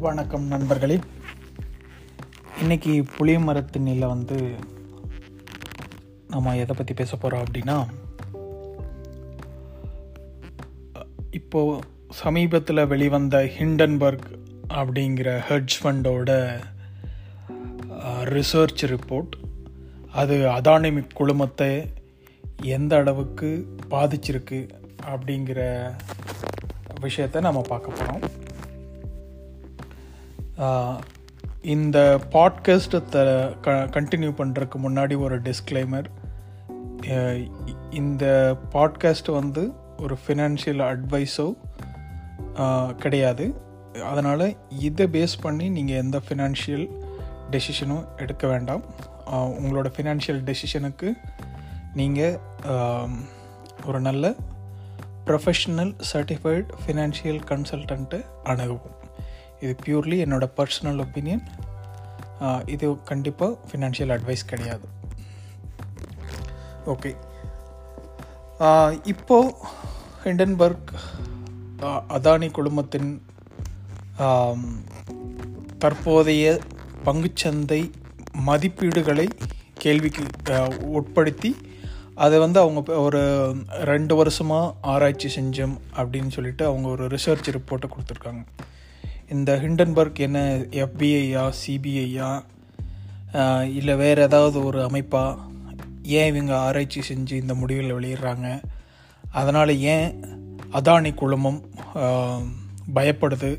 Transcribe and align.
வணக்கம் 0.00 0.44
நண்பர்களே. 0.44 0.98
இன்னைக்கு 2.60 3.04
புளிய 3.16 3.38
மரத்தினில் 3.38 4.06
வந்து 4.06 4.54
நம்ம 6.28 6.56
எதை 6.56 6.76
பற்றி 6.76 6.94
பேச 6.94 7.16
போகிறோம் 7.16 7.44
அப்படின்னா 7.44 7.86
இப்போ 11.30 11.78
சமீபத்தில் 12.10 12.86
வெளிவந்த 12.86 13.38
ஹிண்டன்பர்க் 13.58 14.28
அப்படிங்கிற 14.68 15.38
ஹெட்ஜ் 15.38 15.76
ஃபண்டோட 15.82 16.60
ரிசர்ச் 18.34 18.82
ரிப்போர்ட் 18.82 19.30
அது 20.12 20.36
அதானிமிக் 20.36 21.14
குழுமத்தை 21.14 21.92
எந்த 22.62 22.96
அளவுக்கு 22.96 23.76
பாதிச்சிருக்கு 23.90 24.68
அப்படிங்கிற 25.06 25.90
விஷயத்தை 27.00 27.42
நம்ம 27.42 27.60
பார்க்க 27.60 27.90
போகிறோம் 27.90 28.39
இந்த 31.62 32.20
பாட்காஸ்ட்டை 32.32 33.00
க 33.60 33.70
கண்டினியூ 33.70 34.30
பண்ணுறதுக்கு 34.40 34.78
முன்னாடி 34.82 35.18
ஒரு 35.18 35.42
டிஸ்க்ளைமர் 35.42 36.08
இந்த 37.90 38.56
பாட்காஸ்ட் 38.72 39.30
வந்து 39.32 39.72
ஒரு 39.98 40.18
ஃபினான்ஷியல் 40.26 40.82
அட்வைஸோ 40.90 41.46
கிடையாது. 42.96 43.54
அதனால் 44.02 44.56
இதை 44.78 45.06
பேஸ் 45.06 45.36
பண்ணி 45.40 45.68
நீங்கள் 45.68 45.96
எந்த 45.96 46.20
ஃபினான்ஷியல் 46.28 46.86
டெசிஷனும் 47.50 48.04
எடுக்க 48.16 48.46
வேண்டாம். 48.46 48.84
உங்களோட 49.30 49.88
ஃபினான்ஷியல் 49.96 50.40
டெசிஷனுக்கு 50.48 51.10
நீங்கள் 51.94 52.38
ஒரு 53.86 54.00
நல்ல 54.00 54.34
ப்ரொஃபஷ்னல் 55.26 55.92
சர்டிஃபைடு 56.12 56.66
ஃபினான்ஷியல் 56.82 57.40
கன்சல்டண்ட்டு 57.50 58.24
அணுகவும். 58.44 58.98
இது 59.64 59.72
பியூர்லி 59.84 60.18
என்னோடய 60.24 60.54
பர்சனல் 60.58 61.00
ஒப்பீனியன் 61.04 61.42
இது 62.74 62.86
கண்டிப்பாக 63.10 63.58
ஃபினான்ஷியல் 63.68 64.12
அட்வைஸ் 64.14 64.50
கிடையாது. 64.52 64.86
ஓகே 66.92 67.10
இப்போது 69.12 69.54
ஹிண்டன்பர்க் 70.24 70.90
அதானி 72.16 72.48
குழுமத்தின் 72.56 73.10
தற்போதைய 75.82 76.46
பங்குச்சந்தை 77.04 77.80
மதிப்பீடுகளை 78.48 79.26
கேள்விக்கு 79.82 80.24
உட்படுத்தி 80.98 81.50
அதை 82.24 82.38
வந்து 82.44 82.58
அவங்க 82.62 82.80
ஒரு 83.06 83.22
ரெண்டு 83.90 84.14
வருஷமாக 84.20 84.74
ஆராய்ச்சி 84.92 85.28
செஞ்சோம் 85.36 85.76
அப்படின்னு 86.00 86.32
சொல்லிட்டு 86.36 86.64
அவங்க 86.70 86.88
ஒரு 86.88 87.04
ரிசர்ச் 87.14 87.48
ரிப்போர்ட்டை 87.56 87.88
கொடுத்துருக்காங்க. 87.92 88.42
இந்த 89.34 89.50
ஹிண்டன்பர்க் 89.62 90.20
என்ன 90.26 90.38
எஃபிஐயா 90.84 91.42
சிபிஐயா 91.58 92.30
இல்லை 93.78 93.94
வேறு 94.00 94.20
ஏதாவது 94.28 94.58
ஒரு 94.68 94.78
அமைப்பா? 94.86 95.22
ஏன் 96.18 96.30
இவங்க 96.30 96.52
ஆராய்ச்சி 96.58 97.00
செஞ்சு 97.08 97.34
இந்த 97.42 97.54
முடிவில் 97.60 97.94
வெளியிடுறாங்க? 97.96 98.48
அதனால் 99.40 99.72
ஏன் 99.92 100.08
அதானி 100.78 101.12
குழுமம் 101.20 101.60
பயப்படுது? 102.96 103.50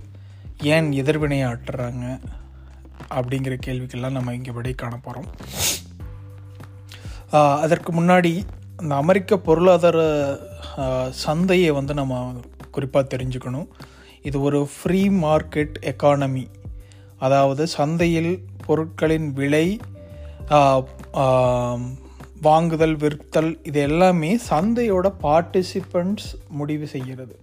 ஏன் 0.74 0.90
எதிர்வினையை 1.02 1.46
ஆட்டுறாங்க? 1.52 2.06
அப்படிங்கிற 3.18 3.56
கேள்விக்கெல்லாம் 3.68 4.18
நம்ம 4.18 4.34
இங்கே 4.40 4.56
விடை 4.58 4.74
காண 4.74 4.94
போகிறோம் 4.98 5.30
அதற்கு 7.66 7.92
முன்னாடி 8.02 8.34
இந்த 8.82 8.94
அமெரிக்க 9.04 9.38
பொருளாதார 9.48 10.00
சந்தையை 11.24 11.72
வந்து 11.80 11.94
நம்ம 12.02 12.20
குறிப்பாக 12.76 13.10
தெரிஞ்சுக்கணும். 13.14 13.70
இது 14.24 14.42
ஒரு 14.42 14.60
ஃப்ரீ 14.74 15.02
மார்க்கெட் 15.10 15.76
எக்கானமி 15.92 16.46
அதாவது 17.20 17.68
சந்தையில் 17.68 18.34
பொருட்களின் 18.66 19.30
விலை 19.34 19.80
வாங்குதல் 22.42 22.98
விற்தல் 22.98 23.52
இது 23.64 23.80
எல்லாமே 23.80 24.30
சந்தையோட 24.50 25.08
பார்ட்டிசிபெண்ட்ஸ் 25.24 26.30
முடிவு 26.50 26.88
செய்கிறது. 26.88 27.36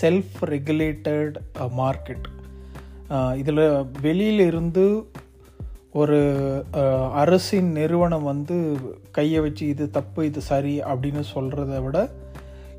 செல்ஃப் 0.00 0.38
ரெகுலேட்டட் 0.44 1.36
மார்க்கெட் 1.80 2.26
இதில் 3.36 3.64
வெளியிலிருந்து 4.00 4.84
ஒரு 5.92 6.18
அரசின் 7.14 7.68
நிறுவனம் 7.72 8.22
வந்து 8.22 8.56
கையை 9.10 9.40
வச்சு 9.40 9.64
இது 9.68 9.84
தப்பு 9.90 10.26
இது 10.26 10.40
சரி 10.40 10.74
அப்படின்னு 10.80 11.22
சொல்கிறத 11.34 11.82
விட 11.82 11.98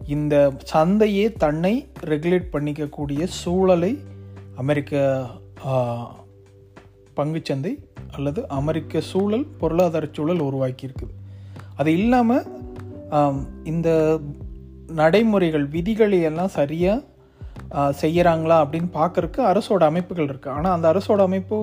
இந்த 0.07 0.35
சந்தையே 0.73 1.25
தன்னை 1.33 1.73
ரெகுலேட் 2.05 2.51
பண்ணிக்கக்கூடிய 2.53 3.23
சூழலை 3.39 3.91
அமெரிக்க 4.55 5.01
பங்குச்சந்தை 7.17 7.73
அல்லது 8.11 8.47
அமெரிக்க 8.47 9.01
சூழல் 9.01 9.45
பொருளாதார 9.57 10.07
சூழல் 10.11 10.39
உருவாக்கியிருக்குது. 10.39 11.13
அது 11.77 11.93
இல்லாமல் 11.93 12.45
இந்த 13.63 13.89
நடைமுறைகள் 14.87 15.65
விதிகளை 15.67 16.21
எல்லாம் 16.21 16.47
சரியாக 16.47 17.03
செய்கிறாங்களா 18.01 18.57
அப்படின்னு 18.63 18.89
பார்க்குறக்கு 18.93 19.39
அரசோட 19.41 19.83
அமைப்புகள் 19.85 20.25
இருக்குது 20.25 20.49
ஆனால் 20.49 20.75
அந்த 20.75 20.87
அரசோட 20.93 21.21
அமைப்பு 21.21 21.57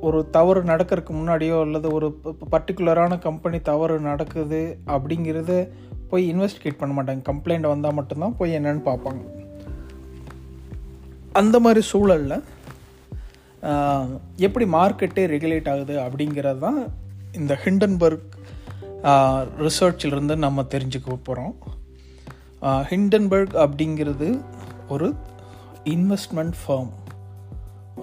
ஒரு 0.00 0.30
தவறு 0.30 0.60
நடக்கிறதுக்கு 0.62 1.12
முன்னாடியோ 1.12 1.60
அல்லது 1.60 1.92
ஒரு 1.92 2.20
பர்டிகுலரான 2.50 3.18
கம்பெனி 3.18 3.60
தவறு 3.60 4.00
நடக்குது 4.00 4.78
அப்படிங்கிறத 4.86 5.52
போய் 6.10 6.24
இன்வெஸ்டிகேட் 6.32 6.80
பண்ண 6.80 6.92
மாட்டாங்க. 6.96 7.22
கம்ப்ளைண்ட் 7.30 7.72
வந்தால் 7.72 7.96
மட்டும்தான் 7.98 8.36
போய் 8.38 8.56
என்னென்னு 8.58 8.82
பார்ப்பாங்க. 8.88 9.22
அந்த 11.40 11.56
மாதிரி 11.64 11.80
சூழலில் 11.90 12.44
எப்படி 14.46 14.64
மார்க்கெட்டே 14.76 15.22
ரெகுலேட் 15.34 15.70
ஆகுது 15.72 15.94
அப்படிங்கிறது 16.04 16.60
தான் 16.64 16.80
இந்த 17.38 17.52
ஹிண்டன்பர்க் 17.64 18.28
ரிசர்ச்சிலிருந்து 19.64 20.36
நம்ம 20.44 20.64
தெரிஞ்சுக்க 20.74 21.08
போகிறோம் 21.08 21.54
ஹிண்டன்பர்க் 22.90 23.56
அப்படிங்கிறது 23.64 24.28
ஒரு 24.88 25.08
இன்வெஸ்ட்மெண்ட் 25.94 26.56
ஃபார்ம் 26.62 26.92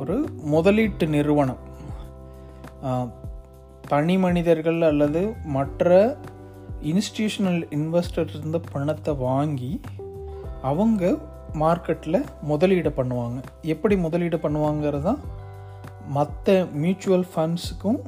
ஒரு 0.01 0.15
முதலீட்டு 0.53 1.05
நிறுவனம். 1.15 1.61
தனி 3.91 4.15
மனிதர்கள் 4.17 4.79
அல்லது 4.89 5.21
மற்ற 5.55 5.89
இன்ஸ்டியூஷனல் 6.85 7.63
இன்வெஸ்டர் 7.69 8.37
இருந்த 8.37 8.59
பணத்தை 8.71 9.13
வாங்கி 9.13 9.81
அவங்க 10.61 11.17
மார்க்கெட்டில் 11.53 12.25
முதலீடு 12.41 12.89
பண்ணுவாங்க. 12.89 13.41
எப்படி 13.61 13.97
முதலீடு 13.97 14.37
பண்ணுவாங்கிறது? 14.37 15.01
தான் 15.01 15.19
மற்ற 16.07 16.67
மியூச்சுவல் 16.73 17.25
ஃபண்ட்ஸுக்கும் 17.35 17.99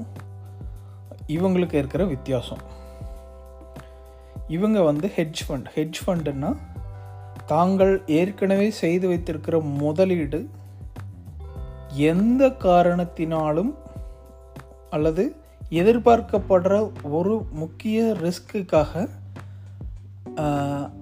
இவங்களுக்கு 1.28 1.74
இருக்கிற 1.74 2.06
வித்தியாசம். 2.06 2.58
இவங்க 4.48 4.82
வந்து 4.82 5.12
ஹெட்ஜ் 5.16 5.42
ஃபண்ட் 5.48 5.66
ஹெட்ஜ் 5.76 6.00
ஃபண்டுன்னா 6.08 6.58
தாங்கள் 7.46 8.04
ஏற்கனவே 8.08 8.70
செய்து 8.70 9.08
வைத்திருக்கிற 9.08 9.60
முதலீடு 9.60 10.50
எந்த 11.90 12.48
காரணத்தினாலும் 12.48 13.74
அல்லது 14.90 15.36
எதிர்பார்க்கப்படுற 15.70 16.92
ஒரு 17.04 17.46
முக்கிய 17.52 18.18
ரிஸ்க்குக்காக 18.22 19.10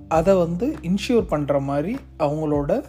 அதை 0.07 0.35
வந்து 0.35 0.75
இன்ஷூர் 0.81 1.25
பண்ணுற 1.29 1.63
மாதிரி 1.63 1.97
அவங்களோட 2.19 2.83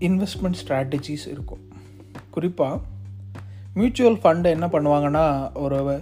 இன்வெஸ்ட்மெண்ட் 0.00 0.58
ஸ்ட்ராட்டஜிஸ் 0.66 1.28
இருக்கும். 1.28 1.68
குறிப்பாக 2.30 2.80
மியூச்சுவல் 3.74 4.20
ஃபண்டை 4.22 4.46
என்ன 4.46 4.66
பண்ணுவாங்கன்னா 4.66 5.52
ஒரு 5.54 6.00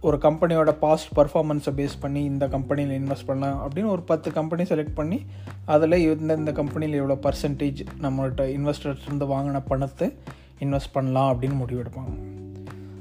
ஒரு 0.00 0.18
கம்பெனியோட 0.18 0.70
பாஸ்ட் 0.70 1.18
பர்ஃபார்மன்ஸை 1.18 1.72
பேஸ் 1.76 2.00
பண்ணி 2.00 2.24
இந்த 2.24 2.48
கம்பெனியில் 2.48 3.04
இன்வெஸ்ட் 3.04 3.26
பண்ணலாம் 3.26 3.68
அப்படின்னு 3.68 3.86
ஒரு 3.86 4.02
பத்து 4.02 4.32
கம்பெனி 4.32 4.62
செலக்ட் 4.62 4.94
பண்ணி 4.94 5.22
அதில் 5.64 5.98
இந்த 6.18 6.52
கம்பெனியில் 6.52 6.98
எவ்வளோ 6.98 7.18
பர்சன்டேஜ் 7.22 7.86
நம்மள்கிட்ட 8.02 8.44
இன்வெஸ்டர்ஸ் 8.58 9.06
இருந்து 9.06 9.26
வாங்கின 9.26 9.62
பணத்தை 9.66 10.12
இன்வெஸ்ட் 10.60 10.92
பண்ணலாம் 10.92 11.34
அப்படின்னு 11.34 11.54
முடிவெடுப்பாங்க. 11.54 12.46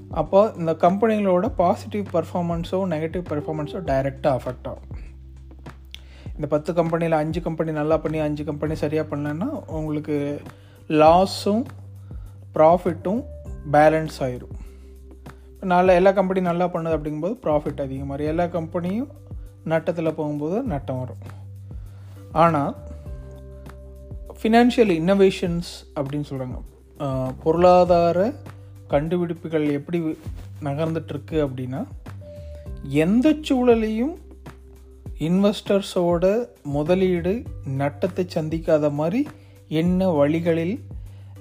அப்போ 0.10 0.54
இந்த 0.58 0.74
கம்பெனிகளோட 0.74 1.48
பாசிட்டிவ் 1.56 2.06
பர்ஃபார்மன்ஸோ 2.14 2.80
நெகட்டிவ் 2.94 3.24
பர்ஃபார்மன்ஸோ 3.32 3.80
டைரெக்டாக 3.90 4.40
அஃபெக்ட் 4.40 4.68
ஆகும். 4.72 4.90
இந்த 6.36 6.48
பத்து 6.48 6.74
கம்பெனியில் 6.74 7.12
அஞ்சு 7.12 7.42
கம்பெனி 7.42 7.72
நல்லா 7.72 7.98
பண்ணி 7.98 8.20
அஞ்சு 8.20 8.44
கம்பெனி 8.44 8.76
சரியாக 8.76 9.16
பண்ணலன்னா 9.16 9.50
உங்களுக்கு 9.68 10.42
லாஸும் 10.90 11.64
ப்ராஃபிட்டும் 12.56 13.24
பேலன்ஸ் 13.72 14.18
ஆயிரும். 14.26 14.56
நல்ல 15.62 15.94
எல்லா 15.94 16.12
கம்பெனி 16.12 16.42
நல்லா 16.42 16.66
பண்ணுது 16.66 16.98
அப்படிங்கும்போது 16.98 17.38
ப்ராஃபிட் 17.46 17.82
அதிகமாக 17.82 18.24
எல்லா 18.24 18.44
கம்பெனியும் 18.44 19.10
நட்டத்தில் 19.64 20.16
போகும்போது 20.16 20.64
நட்டம் 20.64 21.00
வரும். 21.00 21.24
ஆனால் 22.32 22.76
ஃபினான்ஷியல் 24.42 24.94
இன்னோவேஷன்ஸ் 25.00 25.72
அப்படின்னு 25.96 26.30
சொல்கிறாங்க 26.30 26.58
பொருளாதார 27.44 28.34
கண்டுபிடிப்புகள் 28.88 29.70
எப்படி 29.70 30.18
நகர்ந்துட்டுருக்கு 30.64 31.40
அப்படின்னா 31.48 31.86
எந்த 32.84 33.30
சூழலையும் 33.30 34.16
இன்வெஸ்டர்ஸோட 35.20 36.48
முதலீடு 36.64 37.44
நட்டத்தை 37.78 38.28
சந்திக்காத 38.36 38.92
மாதிரி 38.92 39.28
என்ன 39.68 40.10
வழிகளில் 40.10 40.86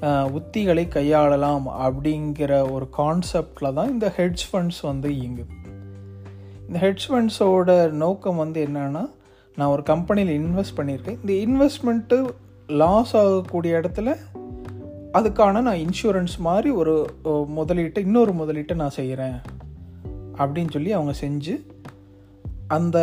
உத்திகளை 0.00 0.84
கையாளலாம் 0.88 1.62
அப்படிங்கிற 1.78 2.70
ஒரு 2.70 2.88
கான்செப்டில் 2.98 3.74
தான் 3.74 3.88
இந்த 3.88 4.12
ஹெட்ஜ் 4.16 4.42
ஃபண்ட்ஸ் 4.52 4.82
வந்து 4.82 5.08
இயங்குது. 5.08 5.54
இந்த 6.66 6.78
ஹெட்ஜ் 6.78 7.04
ஃபண்ட்ஸோட 7.08 7.90
நோக்கம் 7.90 8.36
வந்து 8.36 8.66
என்னென்னா 8.66 9.10
நான் 9.56 9.68
ஒரு 9.68 9.82
கம்பெனியில் 9.82 10.44
இன்வெஸ்ட் 10.44 10.76
பண்ணியிருக்கேன். 10.76 11.18
இந்த 11.26 11.32
இன்வெஸ்ட்மெண்ட்டு 11.32 12.28
லாஸ் 12.66 13.16
ஆகக்கூடிய 13.16 13.80
இடத்துல 13.80 14.16
அதுக்கான 15.16 15.60
நான் 15.60 15.82
இன்சூரன்ஸ் 15.86 16.36
மாதிரி 16.38 16.70
ஒரு 16.70 16.94
முதலீட்டை 17.26 17.98
இன்னொரு 17.98 18.32
முதலீட்டை 18.32 18.74
நான் 18.74 18.90
செய்கிறேன் 18.90 19.36
அப்படின்னு 20.38 20.70
சொல்லி 20.70 20.92
அவங்க 20.92 21.12
செஞ்சு 21.20 21.54
அந்த 22.68 22.98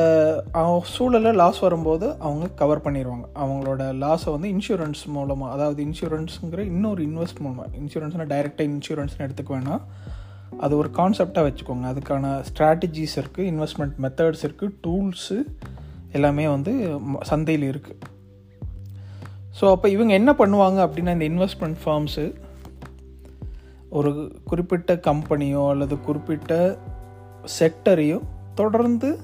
சூழலில் 0.84 1.36
லாஸ் 1.36 1.60
வரும்போது 1.60 2.16
அவங்க 2.20 2.48
கவர் 2.48 2.82
பண்ணிடுவாங்க 2.82 3.26
அவங்களோட 3.36 3.84
லாஸை 4.02 4.32
வந்து 4.32 4.50
இன்சூரன்ஸ் 4.50 5.02
மூலமாக 5.06 5.54
அதாவது 5.54 5.84
இன்சூரன்ஸுங்கிற 5.84 6.58
இன்னொரு 6.58 7.04
இன்வெஸ்ட் 7.04 7.40
மூலமாக 7.40 7.78
இன்சூரன்ஸ்னால் 7.78 8.32
டைரெக்டாக 8.34 8.68
இன்சூரன்ஸ்னு 8.68 9.28
எடுத்துக்க 9.28 9.50
வேணாம். 9.50 9.82
அது 10.58 10.78
ஒரு 10.78 10.90
கான்செப்டாக 10.94 11.46
வச்சுக்கோங்க. 11.50 11.86
அதுக்கான 11.94 12.44
ஸ்ட்ராட்டஜிஸ் 12.54 13.16
இருக்குது 13.16 13.50
இன்வெஸ்ட்மெண்ட் 13.52 13.96
மெத்தட்ஸ் 14.02 14.44
இருக்குது 14.44 14.76
டூல்ஸு 14.88 15.46
எல்லாமே 16.12 16.48
வந்து 16.48 17.00
சந்தையில் 17.22 17.68
இருக்குது 17.70 18.13
ஸோ 19.62 19.70
அப்போ 19.72 19.90
இவங்க 19.90 20.14
என்ன 20.14 20.32
பண்ணுவாங்க 20.32 20.80
அப்படின்னா 20.86 21.22
இந்த 21.22 21.28
இன்வெஸ்ட்மெண்ட் 21.30 21.76
ஃபார்ம்ஸு 21.86 22.36
ஒரு 23.90 24.42
குறிப்பிட்ட 24.46 24.96
கம்பெனியோ 24.96 25.70
அல்லது 25.70 26.00
குறிப்பிட்ட 26.00 26.78
செக்டரையோ 27.60 28.20
தொடர்ந்து 28.56 29.20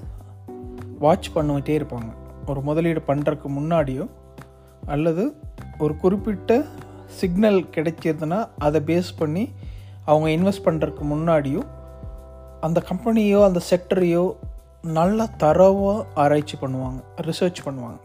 வாட்ச் 0.99 1.29
பண்ணிட்டே 1.35 1.75
இருப்பாங்க. 1.79 2.11
ஒரு 2.47 2.61
முதலீடு 2.61 3.01
பண்ணுறதுக்கு 3.07 3.49
முன்னாடியோ 3.49 4.09
அல்லது 4.85 5.35
ஒரு 5.79 5.95
குறிப்பிட்ட 5.95 6.65
சிக்னல் 7.05 7.63
கிடைச்சதுன்னா 7.63 8.49
அதை 8.57 8.81
பேஸ் 8.81 9.09
பண்ணி 9.17 9.49
அவங்க 10.05 10.29
இன்வெஸ்ட் 10.29 10.67
பண்ணுறதுக்கு 10.67 11.03
முன்னாடியோ 11.09 11.61
அந்த 12.61 12.83
கம்பெனியோ 12.89 13.43
அந்த 13.43 13.59
செக்டரையோ 13.69 14.35
நல்லா 14.81 15.25
தரவாக 15.37 16.05
ஆராய்ச்சி 16.15 16.57
பண்ணுவாங்க 16.61 16.99
ரிசர்ச் 17.21 17.59
பண்ணுவாங்க. 17.65 17.97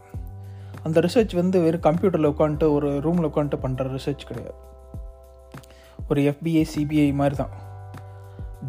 அந்த 0.85 0.99
ரிசர்ச் 1.05 1.33
வந்து 1.41 1.57
வெறும் 1.65 1.85
கம்ப்யூட்டரில் 1.87 2.31
உட்காந்துட்டு 2.33 2.67
ஒரு 2.77 2.89
ரூமில் 3.05 3.29
உட்காந்துட்டு 3.29 3.63
பண்ணுற 3.65 3.85
ரிசர்ச் 3.97 4.27
கிடையாது. 4.29 4.57
ஒரு 6.09 6.21
எஃபிஐ 6.31 6.63
சிபிஐ 6.73 7.07
மாதிரி 7.19 7.35
தான் 7.41 7.53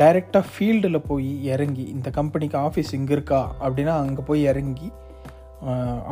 டைரெக்டாக 0.00 0.44
ஃபீல்டில் 0.52 0.98
போய் 1.08 1.28
இறங்கி 1.44 1.84
இந்த 1.94 2.08
கம்பெனிக்கு 2.18 2.56
ஆஃபீஸ் 2.58 2.94
இங்கே 2.98 3.12
இருக்கா? 3.12 3.40
அப்படின்னா 3.64 3.94
அங்கே 4.04 4.22
போய் 4.28 4.42
இறங்கி 4.52 4.88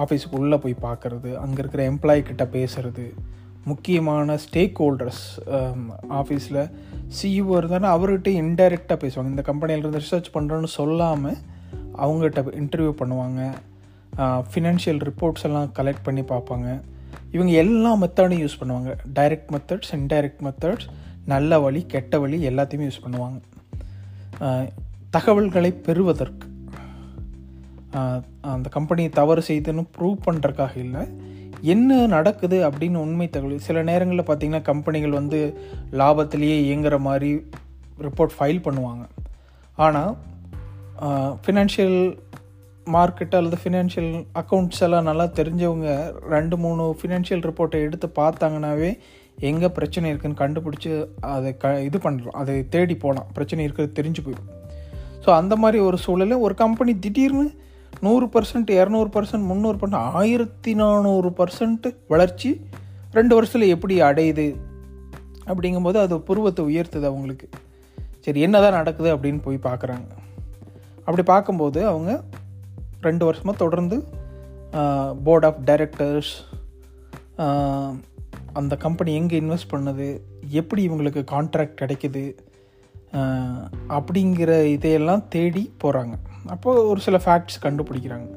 ஆஃபீஸுக்கு 0.02 0.36
உள்ளே 0.42 0.56
போய் 0.64 0.74
பார்க்குறது 0.82 1.30
அங்கே 1.44 1.58
இருக்கிற 1.62 1.82
எம்ப்ளாயி 1.90 2.22
கிட்ட 2.28 2.44
பேசுறது 2.56 3.04
முக்கியமான 3.64 4.36
ஸ்டேக் 4.44 4.78
ஹோல்டர்ஸ் 4.82 5.24
ஆஃபீஸில் 6.20 6.62
சிஇஓ 7.18 7.52
இருந்தாலும் 7.60 7.92
அவர்கிட்ட 7.94 8.28
இன்டைரக்டாக 8.42 8.98
பேசுவாங்க. 9.04 9.32
இந்த 9.34 9.44
கம்பெனியிலேருந்து 9.50 10.02
ரிசர்ச் 10.06 10.34
பண்ணுறோன்னு 10.36 10.70
சொல்லாமல் 10.78 11.38
அவங்ககிட்ட 12.04 12.42
இன்டர்வியூ 12.62 12.94
பண்ணுவாங்க. 13.02 13.42
ஃபினான்ஷியல் 14.50 15.00
ரிப்போர்ட்ஸ் 15.08 15.46
எல்லாம் 15.48 15.70
கலெக்ட் 15.78 16.06
பண்ணி 16.08 16.22
பார்ப்பாங்க. 16.32 16.68
இவங்க 17.34 17.52
எல்லா 17.62 17.90
மெத்தடும் 18.02 18.42
யூஸ் 18.42 18.60
பண்ணுவாங்க. 18.60 18.90
டைரக்ட் 19.18 19.50
மெத்தட்ஸ் 19.54 19.92
இன்டைரக்ட் 19.98 20.42
மெத்தட்ஸ் 20.46 20.88
நல்ல 21.32 21.58
வழி 21.64 21.80
கெட்ட 21.92 22.18
வழி 22.22 22.38
எல்லாத்தையுமே 22.50 22.86
யூஸ் 22.88 23.04
பண்ணுவாங்க. 23.04 23.38
தகவல்களை 25.16 25.70
பெறுவதற்கு. 25.86 26.46
அந்த 28.52 28.68
கம்பெனி 28.76 29.02
தவறு 29.18 29.42
செய்துன்னு 29.48 29.82
ப்ரூவ் 29.96 30.16
பண்ணுறதுக்காக 30.26 30.74
இல்லை. 30.84 31.02
என்ன 31.74 31.98
நடக்குது 32.14 32.56
அப்படின்னு 32.68 32.98
உண்மை 33.06 33.26
தகவல். 33.34 33.64
சில 33.66 33.82
நேரங்களில் 33.90 34.28
பார்த்தீங்கன்னா 34.28 34.62
கம்பெனிகள் 34.70 35.18
வந்து 35.20 35.40
லாபத்திலேயே 36.00 36.56
இயங்குற 36.66 36.96
மாதிரி 37.08 37.30
ரிப்போர்ட் 38.06 38.34
ஃபைல் 38.38 38.64
பண்ணுவாங்க. 38.66 39.04
ஆனால் 39.84 40.12
ஃபினான்ஷியல் 41.44 41.98
மார்க்கெட் 42.92 43.34
அல்லது 43.38 43.56
ஃபினான்ஷியல் 43.62 44.24
அக்கௌண்ட்ஸ் 44.40 44.82
எல்லாம் 44.86 45.06
நல்லா 45.08 45.26
தெரிஞ்சவங்க 45.38 45.88
ரெண்டு 46.28 46.56
மூணு 46.56 46.84
ஃபினான்ஷியல் 47.00 47.42
ரிப்போர்ட்டை 47.48 47.80
எடுத்து 47.86 48.08
பார்த்தாங்கனாவே 48.20 48.90
எங்கே 49.48 49.68
பிரச்சனை 49.68 50.10
இருக்குன்னு 50.10 50.40
கண்டுபிடிச்சி 50.42 50.90
அதை 51.20 51.56
க 51.56 51.80
இது 51.80 51.98
பண்ணலாம் 51.98 52.36
அதை 52.40 52.68
தேடி 52.68 52.94
போகலாம் 53.04 53.30
பிரச்சனை 53.32 53.64
இருக்கிறது 53.64 53.96
தெரிஞ்சு 53.98 54.22
போயிடும். 54.26 54.50
ஸோ 55.24 55.30
அந்த 55.40 55.56
மாதிரி 55.56 55.78
ஒரு 55.78 55.98
சூழலில் 56.04 56.42
ஒரு 56.46 56.54
கம்பெனி 56.54 56.98
திடீர்னு 56.98 57.46
நூறு 58.00 58.26
பர்சன்ட் 58.34 58.70
இரநூறு 58.78 59.10
பர்சன்ட் 59.16 59.46
முந்நூறு 59.50 59.78
பர்சன்ட் 59.80 60.14
ஆயிரத்தி 60.20 60.74
நானூறு 60.74 61.28
பர்சன்ட் 61.40 61.86
வளர்ச்சி 62.08 62.50
ரெண்டு 63.12 63.34
வருஷத்தில் 63.34 63.72
எப்படி 63.74 64.02
அடையுது 64.02 64.46
அப்படிங்கும்போது 65.46 65.96
அது 65.96 66.14
புருவத்தை 66.20 66.64
உயர்த்துது 66.70 67.06
அவங்களுக்கு. 67.12 67.48
சரி 68.20 68.40
என்னதான் 68.40 68.78
நடக்குது 68.80 69.16
அப்படின்னு 69.16 69.40
போய் 69.46 69.66
பார்க்குறாங்க. 69.68 70.10
அப்படி 71.06 71.22
பார்க்கும்போது 71.32 71.86
அவங்க 71.86 72.10
ரெண்டு 73.04 73.24
வருஷமாக 73.24 73.58
தொடர்ந்து 73.58 74.04
போர்ட் 75.24 75.44
ஆஃப் 75.44 75.56
டைரக்டர்ஸ் 75.66 76.42
அந்த 78.52 78.76
கம்பெனி 78.76 79.14
எங்கே 79.14 79.40
இன்வெஸ்ட் 79.40 79.70
பண்ணுது 79.70 80.20
எப்படி 80.48 80.88
இவங்களுக்கு 80.88 81.24
கான்ட்ராக்ட் 81.32 81.80
கிடைக்குது 81.80 82.34
அப்படிங்கிற 83.88 84.64
இதையெல்லாம் 84.64 85.28
தேடி 85.28 85.72
போகிறாங்க 85.84 86.14
அப்போது 86.46 86.88
ஒரு 86.88 87.00
சில 87.00 87.20
ஃபேக்ட்ஸ் 87.24 87.62
கண்டுபிடிக்கிறாங்க. 87.62 88.36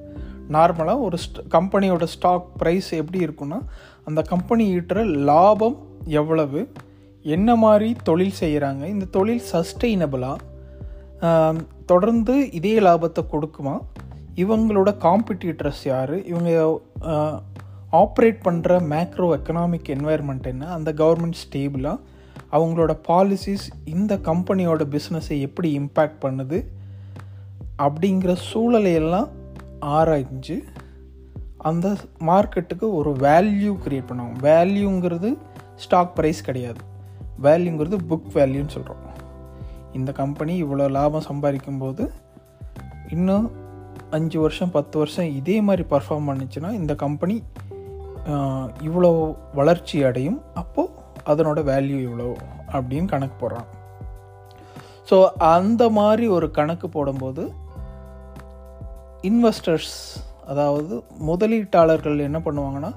நார்மலாக 0.52 1.00
ஒரு 1.00 1.18
ஸ்ட் 1.18 1.50
கம்பெனியோட 1.50 2.04
ஸ்டாக் 2.04 2.48
ப்ரைஸ் 2.64 2.92
எப்படி 2.92 3.26
இருக்குன்னா 3.26 3.62
அந்த 4.06 4.22
கம்பெனி 4.22 4.78
ஈட்டுற 4.78 5.30
லாபம் 5.30 6.04
எவ்வளவு 6.04 6.72
என்ன 7.22 7.56
மாதிரி 7.56 7.96
தொழில் 8.04 8.34
செய்கிறாங்க 8.40 8.86
இந்த 8.86 9.06
தொழில் 9.06 9.42
சஸ்டெயினபிளாக 9.52 10.38
தொடர்ந்து 11.86 12.52
இதே 12.52 12.80
லாபத்தை 12.80 13.24
கொடுக்குமா 13.32 13.82
இவங்களோட 14.44 14.90
காம்படிட்டர்ஸ் 15.06 15.84
யார்? 15.92 16.16
இவங்க 16.32 16.50
ஆப்ரேட் 18.02 18.40
பண்ணுற 18.48 18.78
மேக்ரோ 18.94 19.28
எக்கனாமிக் 19.38 19.92
என்வாயர்மெண்ட் 19.96 20.48
என்ன? 20.52 20.66
அந்த 20.68 20.90
கவர்மெண்ட் 21.02 21.42
ஸ்டேபிளாக 21.44 21.98
அவங்களோட 22.52 22.94
பாலிசிஸ் 23.08 23.66
இந்த 23.86 24.16
கம்பெனியோட 24.30 24.84
பிஸ்னஸை 24.96 25.38
எப்படி 25.48 25.70
இம்பேக்ட் 25.80 26.20
பண்ணுது? 26.26 26.60
அப்படிங்கிற 27.86 28.32
சூழலையெல்லாம் 28.50 29.30
ஆராய்ஞ்சு 29.98 30.58
அந்த 31.70 31.88
மார்க்கெட்டுக்கு 32.30 32.88
ஒரு 33.00 33.12
வேல்யூ 33.26 33.74
க்ரியேட் 33.84 34.10
பண்ணுவாங்க. 34.10 34.38
வேல்யூங்கிறது 34.50 35.30
ஸ்டாக் 35.84 36.14
ப்ரைஸ் 36.18 36.42
கிடையாது. 36.48 36.82
வேல்யூங்கிறது 37.46 37.98
புக் 38.10 38.30
வேல்யூன்னு 38.36 38.76
சொல்கிறோம் 38.76 39.04
இந்த 39.98 40.12
கம்பெனி 40.12 40.54
இவ்வளோ 40.64 40.86
லாபம் 40.98 41.28
சம்பாதிக்கும்போது 41.30 42.04
இன்னும் 43.16 43.48
அஞ்சு 44.16 44.38
வருஷம் 44.40 44.72
பத்து 44.72 44.96
வருஷம் 44.98 45.30
இதே 45.40 45.62
மாதிரி 45.62 45.84
பர்ஃபார்ம் 45.90 46.28
பண்ணுச்சுன்னா 46.30 46.70
இந்த 46.72 46.94
கம்பெனி 46.96 47.44
இவ்வளோ 48.88 49.12
வளர்ச்சி 49.54 49.98
அடையும். 50.04 50.40
அப்போது 50.54 50.94
அதனோட 51.32 51.60
வேல்யூ 51.72 51.98
இவ்வளோ 52.08 52.30
அப்படின்னு 52.76 53.08
கணக்கு 53.14 53.36
போடுறான். 53.42 53.68
ஸோ 55.10 55.18
அந்த 55.40 55.90
மாதிரி 55.90 56.28
ஒரு 56.28 56.48
கணக்கு 56.52 56.90
போடும்போது 56.90 57.44
இன்வெஸ்டர்ஸ் 59.30 59.96
அதாவது 60.46 60.96
முதலீட்டாளர்கள் 61.30 62.26
என்ன 62.28 62.40
பண்ணுவாங்கன்னா 62.46 62.92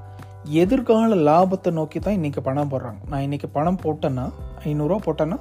எதிர்கால 0.63 1.15
லாபத்தை 1.29 1.71
நோக்கி 1.79 1.99
தான் 1.99 2.17
இன்றைக்கி 2.19 2.41
பணம் 2.41 2.71
போடுறாங்க. 2.73 3.01
நான் 3.09 3.25
இன்றைக்கி 3.27 3.49
பணம் 3.53 3.81
போட்டேன்னா 3.85 4.27
ஐநூறுரூவா 4.65 5.01
போட்டேன்னா 5.07 5.39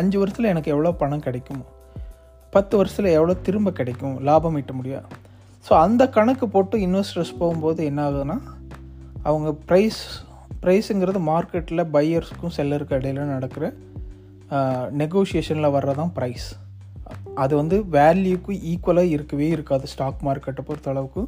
அஞ்சு 0.00 0.18
வருஷத்தில் 0.18 0.50
எனக்கு 0.54 0.72
எவ்வளோ 0.74 0.92
பணம் 1.02 1.24
கிடைக்குமோ? 1.26 1.64
பத்து 2.52 2.76
வருஷத்தில் 2.76 3.12
எவ்வளோ 3.12 3.34
திரும்ப 3.34 3.70
கிடைக்கும்? 3.72 4.16
லாபம் 4.20 4.56
ஈட்ட 4.56 4.72
முடியும் 4.72 5.06
ஸோ 5.64 5.72
அந்த 5.72 6.08
கணக்கு 6.08 6.48
போட்டு 6.48 6.78
இன்வெஸ்டர்ஸ் 6.78 7.38
போகும்போது 7.38 7.84
என்ன 7.84 8.10
ஆகுதுன்னா 8.10 8.36
அவங்க 9.22 9.50
ப்ரைஸ் 9.68 10.00
ப்ரைஸுங்கிறது 10.62 11.20
மார்க்கெட்டில் 11.28 11.82
பையர்ஸுக்கும் 11.92 12.54
செல்லருக்கு 12.56 12.96
இடையில 12.98 13.22
நடக்கிற 13.34 13.64
நெகோஷியேஷனில் 14.98 15.74
வர்றதான் 15.76 16.12
ப்ரைஸ் 16.16 16.48
அது 17.34 17.56
வந்து 17.56 17.76
வேல்யூக்கு 17.92 18.52
ஈக்குவலாக 18.72 19.14
இருக்கவே 19.16 19.48
இருக்காது 19.48 19.86
ஸ்டாக் 19.86 20.20
மார்க்கெட்டை 20.24 20.62
பொறுத்த 20.66 20.90
அளவுக்கு. 20.90 21.22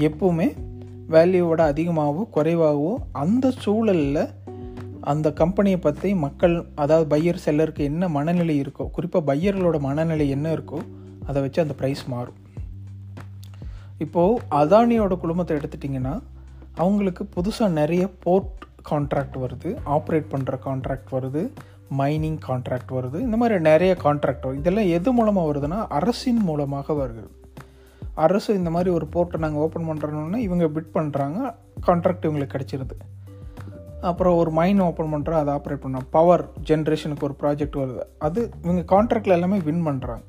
எப்போவுமே 0.00 0.48
வேல்யூவோட 1.10 1.60
அதிகமாகவோ 1.72 2.22
குறைவாகவோ 2.34 2.92
அந்த 3.12 3.52
சூழலில் 3.62 4.20
அந்த 5.12 5.32
கம்பெனியை 5.32 5.78
பற்றி 5.78 6.14
மக்கள் 6.14 6.54
அதாவது 6.74 7.06
பையர் 7.14 7.44
செல்லருக்கு 7.44 7.82
என்ன 7.90 8.08
மனநிலை 8.08 8.54
இருக்கோ 8.62 8.90
குறிப்பாக 8.90 9.22
பையர்களோட 9.30 9.78
மனநிலை 9.80 10.28
என்ன 10.28 10.52
இருக்கோ 10.56 10.80
அதை 11.26 11.38
வச்சு 11.42 11.62
அந்த 11.62 11.74
ப்ரைஸ் 11.80 12.02
மாறும். 12.06 12.38
இப்போது 14.04 14.40
அதானியோட 14.60 15.14
குழுமத்தை 15.18 15.56
எடுத்துட்டிங்கன்னா 15.56 16.14
அவங்களுக்கு 16.74 17.24
புதுசாக 17.36 17.76
நிறைய 17.80 18.04
போர்ட் 18.24 18.64
கான்ட்ராக்ட் 18.90 19.38
வருது 19.44 19.70
ஆப்ரேட் 19.96 20.28
பண்ணுற 20.34 20.58
கான்ட்ராக்ட் 20.66 21.10
வருது 21.16 21.42
மைனிங் 22.00 22.38
கான்ட்ராக்ட் 22.48 22.92
வருது 22.98 23.18
இந்த 23.20 23.36
மாதிரி 23.36 23.60
நிறைய 23.60 23.92
கான்ட்ராக்ட் 24.04 24.46
வரும். 24.46 24.60
இதெல்லாம் 24.62 24.90
எது 24.96 25.12
மூலமாக 25.12 25.48
வருதுன்னா 25.50 25.86
அரசின் 25.98 26.42
மூலமாக 26.48 26.94
வருகிறது 26.94 27.34
அரசு 28.14 28.50
இந்த 28.54 28.70
மாதிரி 28.70 28.90
ஒரு 28.90 29.06
போர்ட்டை 29.14 29.38
நாங்கள் 29.44 29.62
ஓப்பன் 29.64 29.88
பண்ணுறோன்னா 29.88 30.36
இவங்க 30.36 30.66
பிட் 30.76 30.94
பண்ணுறாங்க 30.96 31.38
கான்ட்ராக்ட் 31.86 32.26
இவங்களுக்கு 32.26 32.54
கிடச்சிருது. 32.56 32.96
அப்புறம் 34.00 34.36
ஒரு 34.36 34.50
மைன் 34.58 34.80
ஓப்பன் 34.86 35.12
பண்ணுறோம் 35.12 35.40
அதை 35.40 35.52
ஆப்ரேட் 35.54 35.84
பண்ணோம் 35.84 36.06
பவர் 36.10 36.44
ஜென்ரேஷனுக்கு 36.70 37.26
ஒரு 37.28 37.34
ப்ராஜெக்ட் 37.42 37.78
வருது. 37.82 38.02
அது 38.18 38.50
இவங்க 38.64 38.82
கான்ட்ராக்டில் 38.94 39.36
எல்லாமே 39.36 39.58
வின் 39.68 39.86
பண்ணுறாங்க 39.86 40.24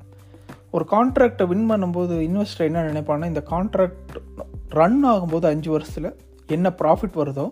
ஒரு 0.70 0.84
கான்ட்ராக்டை 0.94 1.46
வின் 1.46 1.70
பண்ணும்போது 1.70 2.14
இன்வெஸ்டர் 2.28 2.66
என்ன 2.66 2.82
நினைப்பாங்கன்னா 2.90 3.30
இந்த 3.32 3.42
கான்ட்ராக்ட் 3.52 4.16
ரன் 4.68 5.04
ஆகும்போது 5.12 5.46
அஞ்சு 5.52 5.70
வருஷத்தில் 5.70 6.16
என்ன 6.46 6.74
ப்ராஃபிட் 6.80 7.20
வருதோ 7.22 7.46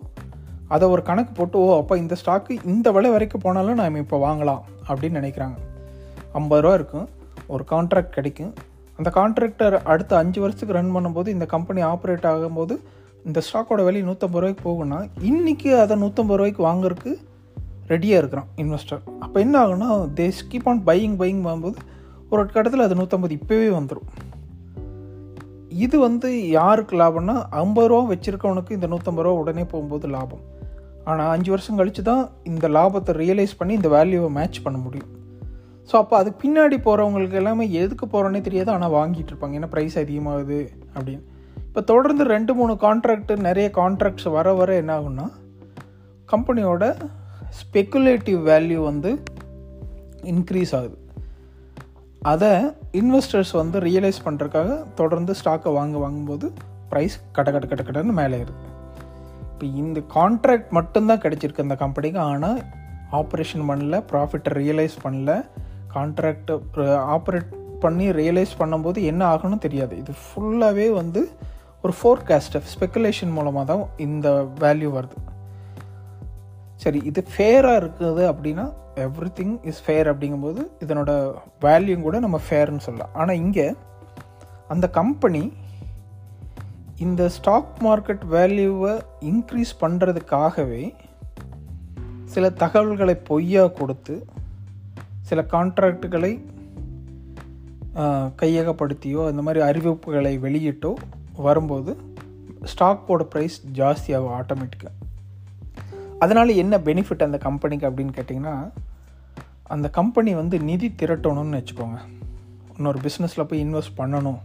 அதை 0.74 0.88
ஒரு 0.88 1.02
கணக்கு 1.02 1.32
போட்டு 1.32 1.58
ஓ 1.58 1.78
அப்போ 1.78 1.96
இந்த 1.96 2.16
ஸ்டாக்கு 2.22 2.58
இந்த 2.64 2.90
விலை 2.90 3.10
வரைக்கும் 3.10 3.44
போனாலும் 3.44 3.74
நாம் 3.74 3.94
இப்போ 3.96 4.16
வாங்கலாம் 4.26 4.62
அப்படின்னு 4.88 5.20
நினைக்கிறாங்க. 5.20 5.56
ஐம்பது 6.32 6.62
ரூபா 6.62 6.74
இருக்கும். 6.74 7.08
ஒரு 7.46 7.64
கான்ட்ராக்ட் 7.70 8.16
கிடைக்கும். 8.16 8.52
அந்த 8.98 9.10
கான்ட்ராக்டர் 9.10 9.82
அடுத்த 9.82 10.16
அஞ்சு 10.16 10.40
வருஷத்துக்கு 10.40 10.76
ரன் 10.78 10.94
பண்ணும்போது 10.96 11.28
இந்த 11.28 11.46
கம்பெனி 11.46 11.82
ஆப்ரேட் 11.82 12.26
ஆகும்போது 12.32 12.76
இந்த 13.26 13.40
ஸ்டாக்கோட 13.40 13.84
விலை 13.84 14.02
நூற்றம்பது 14.02 14.42
ரூபாய்க்கு 14.42 14.62
போகும்னா 14.68 15.08
இன்றைக்கி 15.20 15.80
அதை 15.80 15.96
நூற்றம்பது 15.96 16.36
ரூபாய்க்கு 16.36 16.62
வாங்குறதுக்கு 16.66 17.18
ரெடியாக 17.88 18.20
இருக்கிறான் 18.20 18.48
இன்வெஸ்டர் 18.56 19.02
அப்போ 19.20 19.40
என்ன 19.40 19.66
ஆகுன்னா 19.66 19.90
they 20.14 20.32
keep 20.40 20.68
on 20.68 20.82
buying 20.86 21.16
buying 21.16 21.40
வாங்கும்போது 21.40 21.78
ஒரு 22.30 22.46
கட்டத்தில் 22.46 22.80
அது 22.80 22.94
நூற்றம்பது 22.94 23.38
இப்போவே 23.38 23.68
வந்துடும் 23.78 24.08
இது 25.68 25.98
வந்து 25.98 26.48
யாருக்கு 26.50 26.96
லாபம்னா 26.96 27.48
ஐம்பது 27.50 27.88
ரூபா 27.88 28.14
வச்சுருக்கவனுக்கு 28.14 28.70
இந்த 28.70 28.86
நூற்றம்பது 28.86 29.22
ரூபா 29.22 29.40
உடனே 29.40 29.64
போகும்போது 29.64 30.08
லாபம். 30.08 30.40
ஆனால் 31.04 31.30
அஞ்சு 31.30 31.50
வருஷம் 31.50 31.76
கழித்து 31.76 32.02
தான் 32.02 32.30
இந்த 32.44 32.68
லாபத்தை 32.68 33.12
ரியலைஸ் 33.14 33.58
பண்ணி 33.58 33.74
இந்த 33.74 33.88
வேல்யூவை 33.88 34.28
மேட்ச் 34.28 34.62
பண்ண 34.62 34.78
முடியும். 34.78 35.10
ஸோ 35.92 35.92
அப்போ 35.92 36.16
அதுக்கு 36.16 36.48
பின்னாடி 36.48 36.76
போகிறவங்களுக்கு 36.86 37.32
எல்லாமே 37.32 37.70
எதுக்கு 37.70 38.06
போகிறோன்னே 38.06 38.40
தெரியாது 38.40 38.70
ஆனால் 38.70 38.90
வாங்கிட்டு 38.90 39.32
இருப்பாங்க. 39.32 39.54
ஏன்னா 39.58 39.70
ப்ரைஸ் 39.74 39.96
அதிகமாகுது 39.98 40.70
அப்படின்னு. 40.96 41.24
இப்போ 41.78 41.90
தொடர்ந்து 41.90 42.24
ரெண்டு 42.32 42.52
மூணு 42.58 42.72
கான்ட்ராக்ட் 42.84 43.28
நிறைய 43.46 43.66
கான்ட்ராக்ட்ஸ் 43.76 44.24
வர 44.36 44.52
வர 44.60 44.70
என்ன 44.80 44.92
ஆகும்னா 44.98 45.26
கம்பெனியோட 46.32 46.84
ஸ்பெக்குலேட்டிவ் 47.58 48.38
வேல்யூ 48.48 48.78
வந்து 48.86 49.10
இன்க்ரீஸ் 50.32 50.72
ஆகுது. 50.78 50.96
அதை 52.32 52.50
இன்வெஸ்டர்ஸ் 53.00 53.52
வந்து 53.60 53.80
ரியலைஸ் 53.86 54.18
பண்ணுறதுக்காக 54.24 54.70
தொடர்ந்து 55.00 55.34
ஸ்டாக்கை 55.40 55.72
வாங்க 55.78 55.98
வாங்கும்போது 56.04 56.48
ப்ரைஸ் 56.92 57.16
கட 57.36 57.52
கட 57.56 57.66
கட 57.72 57.84
கடன்னு 57.90 58.14
மேலே 58.20 58.40
ஏறுது. 58.42 58.64
இப்போ 59.52 59.66
இந்த 59.82 60.02
கான்ட்ராக்ட் 60.16 60.72
மட்டும்தான் 60.78 61.22
கிடச்சிருக்கு 61.26 61.66
அந்த 61.66 61.76
கம்பெனிக்கு 61.84 62.20
ஆனால் 62.30 62.58
ஆப்ரேஷன் 63.20 63.64
பண்ணல 63.70 64.00
ப்ராஃபிட்டை 64.12 64.54
ரியலைஸ் 64.62 64.96
பண்ணல 65.04 65.36
கான்ட்ராக்டை 65.94 66.56
ஆப்ரேட் 67.18 67.52
பண்ணி 67.84 68.08
ரியலைஸ் 68.22 68.56
பண்ணும்போது 68.62 69.04
என்ன 69.12 69.22
ஆகணும் 69.34 69.64
தெரியாது. 69.66 69.94
இது 70.02 70.14
ஃபுல்லாகவே 70.24 70.88
வந்து 71.02 71.22
ஒரு 71.82 71.94
ஃபோர்காஸ்ட் 71.98 72.56
ஸ்பெக்குலேஷன் 72.72 73.34
மூலமாக 73.36 73.64
தான் 73.70 73.84
இந்த 74.06 74.28
வேல்யூ 74.62 74.88
வருது. 74.96 75.18
சரி 76.82 77.00
இது 77.10 77.20
ஃபேராக 77.32 77.80
இருக்குது 77.82 78.24
அப்படின்னா 78.32 78.66
எவ்ரி 79.04 79.30
திங் 79.38 79.54
இஸ் 79.70 79.82
ஃபேர் 79.84 80.08
அப்படிங்கும்போது 80.12 80.62
இதனோட 80.84 81.10
வேல்யூ 81.66 81.96
கூட 82.06 82.18
நம்ம 82.24 82.40
ஃபேர்னு 82.48 82.84
சொல்லலாம். 82.86 83.14
ஆனால் 83.20 83.40
இங்கே 83.44 83.66
அந்த 84.74 84.86
கம்பெனி 84.98 85.42
இந்த 87.06 87.22
ஸ்டாக் 87.36 87.74
மார்க்கெட் 87.86 88.24
வேல்யூவை 88.36 88.94
இன்க்ரீஸ் 89.30 89.72
பண்ணுறதுக்காகவே 89.82 90.82
சில 92.34 92.50
தகவல்களை 92.62 93.14
பொய்யாக 93.28 93.74
கொடுத்து 93.80 94.16
சில 95.28 95.40
கான்ட்ராக்டுகளை 95.52 96.32
கையகப்படுத்தியோ 98.40 99.20
அந்த 99.30 99.42
மாதிரி 99.46 99.60
அறிவிப்புகளை 99.68 100.34
வெளியிட்டோ 100.44 100.92
வரும்போது 101.42 101.96
ஸ்டாக்கோட 102.62 103.26
ப்ரைஸ் 103.34 103.56
ஜாஸ்தியாகும் 103.74 104.36
ஆட்டோமேட்டிக்காக 104.38 104.96
அதனால் 106.18 106.48
என்ன 106.48 106.78
பெனிஃபிட் 106.78 107.22
அந்த 107.22 107.38
கம்பெனிக்கு 107.38 107.90
அப்படின்னு 107.90 108.16
கேட்டிங்கன்னா 108.18 108.72
அந்த 109.62 109.90
கம்பெனி 109.90 110.34
வந்து 110.34 110.60
நிதி 110.60 110.88
திரட்டணும்னு 110.88 111.58
வச்சுக்கோங்க. 111.58 111.98
இன்னொரு 112.76 112.98
பிஸ்னஸில் 112.98 113.42
போய் 113.42 113.64
இன்வெஸ்ட் 113.64 113.96
பண்ணணும். 113.96 114.38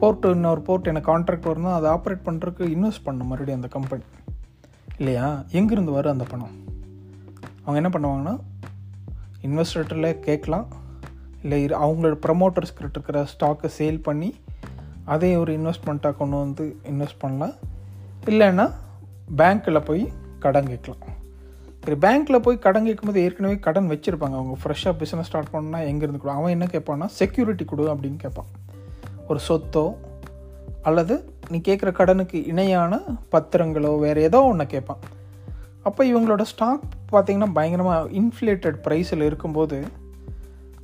போர்ட்டு 0.00 0.30
இன்னொரு 0.30 0.60
போர்ட் 0.60 0.86
எனக்கு 0.86 1.18
கான்ட்ராக்ட் 1.18 1.48
வரணும் 1.50 1.72
அதை 1.72 1.90
ஆப்ரேட் 1.90 2.26
பண்ணுறதுக்கு 2.28 2.64
இன்வெஸ்ட் 2.74 3.04
பண்ணணும் 3.04 3.30
மறுபடியும் 3.30 3.54
அந்த 3.54 3.68
கம்பெனி 3.68 4.02
இல்லையா? 4.98 5.44
எங்கேருந்து 5.52 5.92
வரும் 5.92 6.12
அந்த 6.12 6.24
பணம்? 6.24 6.54
அவங்க 7.64 7.88
என்ன 7.88 7.90
பண்ணுவாங்கன்னா 7.90 8.38
இன்வெஸ்டர்ட்டில் 9.42 10.18
கேட்கலாம். 10.18 10.66
இல்லை 11.42 11.62
இரு 11.62 11.78
அவங்களோட 11.78 12.16
ப்ரமோட்டர்ஸ்கிட்ட 12.26 12.90
இருக்கிற 12.90 13.26
ஸ்டாக்கை 13.40 13.68
சேல் 13.78 14.02
பண்ணி 14.02 14.34
அதே 15.04 15.36
ஒரு 15.36 15.58
இன்வெஸ்ட்மெண்ட்டாக 15.58 16.16
கொண்டு 16.16 16.36
வந்து 16.36 16.76
இன்வெஸ்ட் 16.90 17.18
பண்ணலாம். 17.18 17.54
இல்லைன்னா 18.24 18.72
பேங்க்கில் 19.36 19.84
போய் 19.84 20.12
கடன் 20.38 20.66
கேட்கலாம். 20.66 21.02
சரி 21.84 21.98
பேங்க்கில் 22.04 22.44
போய் 22.44 22.58
கடன் 22.58 22.84
கேட்கும்போது 22.84 23.22
ஏற்கனவே 23.22 23.58
கடன் 23.58 23.90
வச்சுருப்பாங்க. 23.90 24.36
அவங்க 24.40 24.56
ஃப்ரெஷ்ஷாக 24.62 24.94
பிஸ்னஸ் 25.00 25.28
ஸ்டார்ட் 25.28 25.52
பண்ணால் 25.52 25.86
எங்கேருந்து 25.90 26.20
கொடு 26.22 26.34
அவன் 26.34 26.50
என்ன 26.50 26.66
கேட்பான்னா 26.72 27.04
செக்யூரிட்டி 27.04 27.64
கொடு 27.64 27.94
அப்படின்னு 27.94 28.16
கேட்பான். 28.16 28.46
ஒரு 29.28 29.40
சொத்தோ 29.48 29.94
அல்லது 30.82 31.14
நீ 31.50 31.60
கேட்குற 31.68 31.92
கடனுக்கு 31.92 32.46
இணையான 32.46 33.00
பத்திரங்களோ 33.32 33.98
வேறு 33.98 34.22
ஏதோ 34.22 34.42
ஒன்று 34.42 34.66
கேட்பான். 34.66 34.98
அப்போ 35.82 36.04
இவங்களோட 36.04 36.42
ஸ்டாக் 36.42 36.84
பார்த்திங்கன்னா 37.12 37.52
பயங்கரமாக 37.52 38.08
இன்ஃப்ளேட்டட் 38.20 38.78
ப்ரைஸில் 38.86 39.22
இருக்கும்போது 39.22 39.84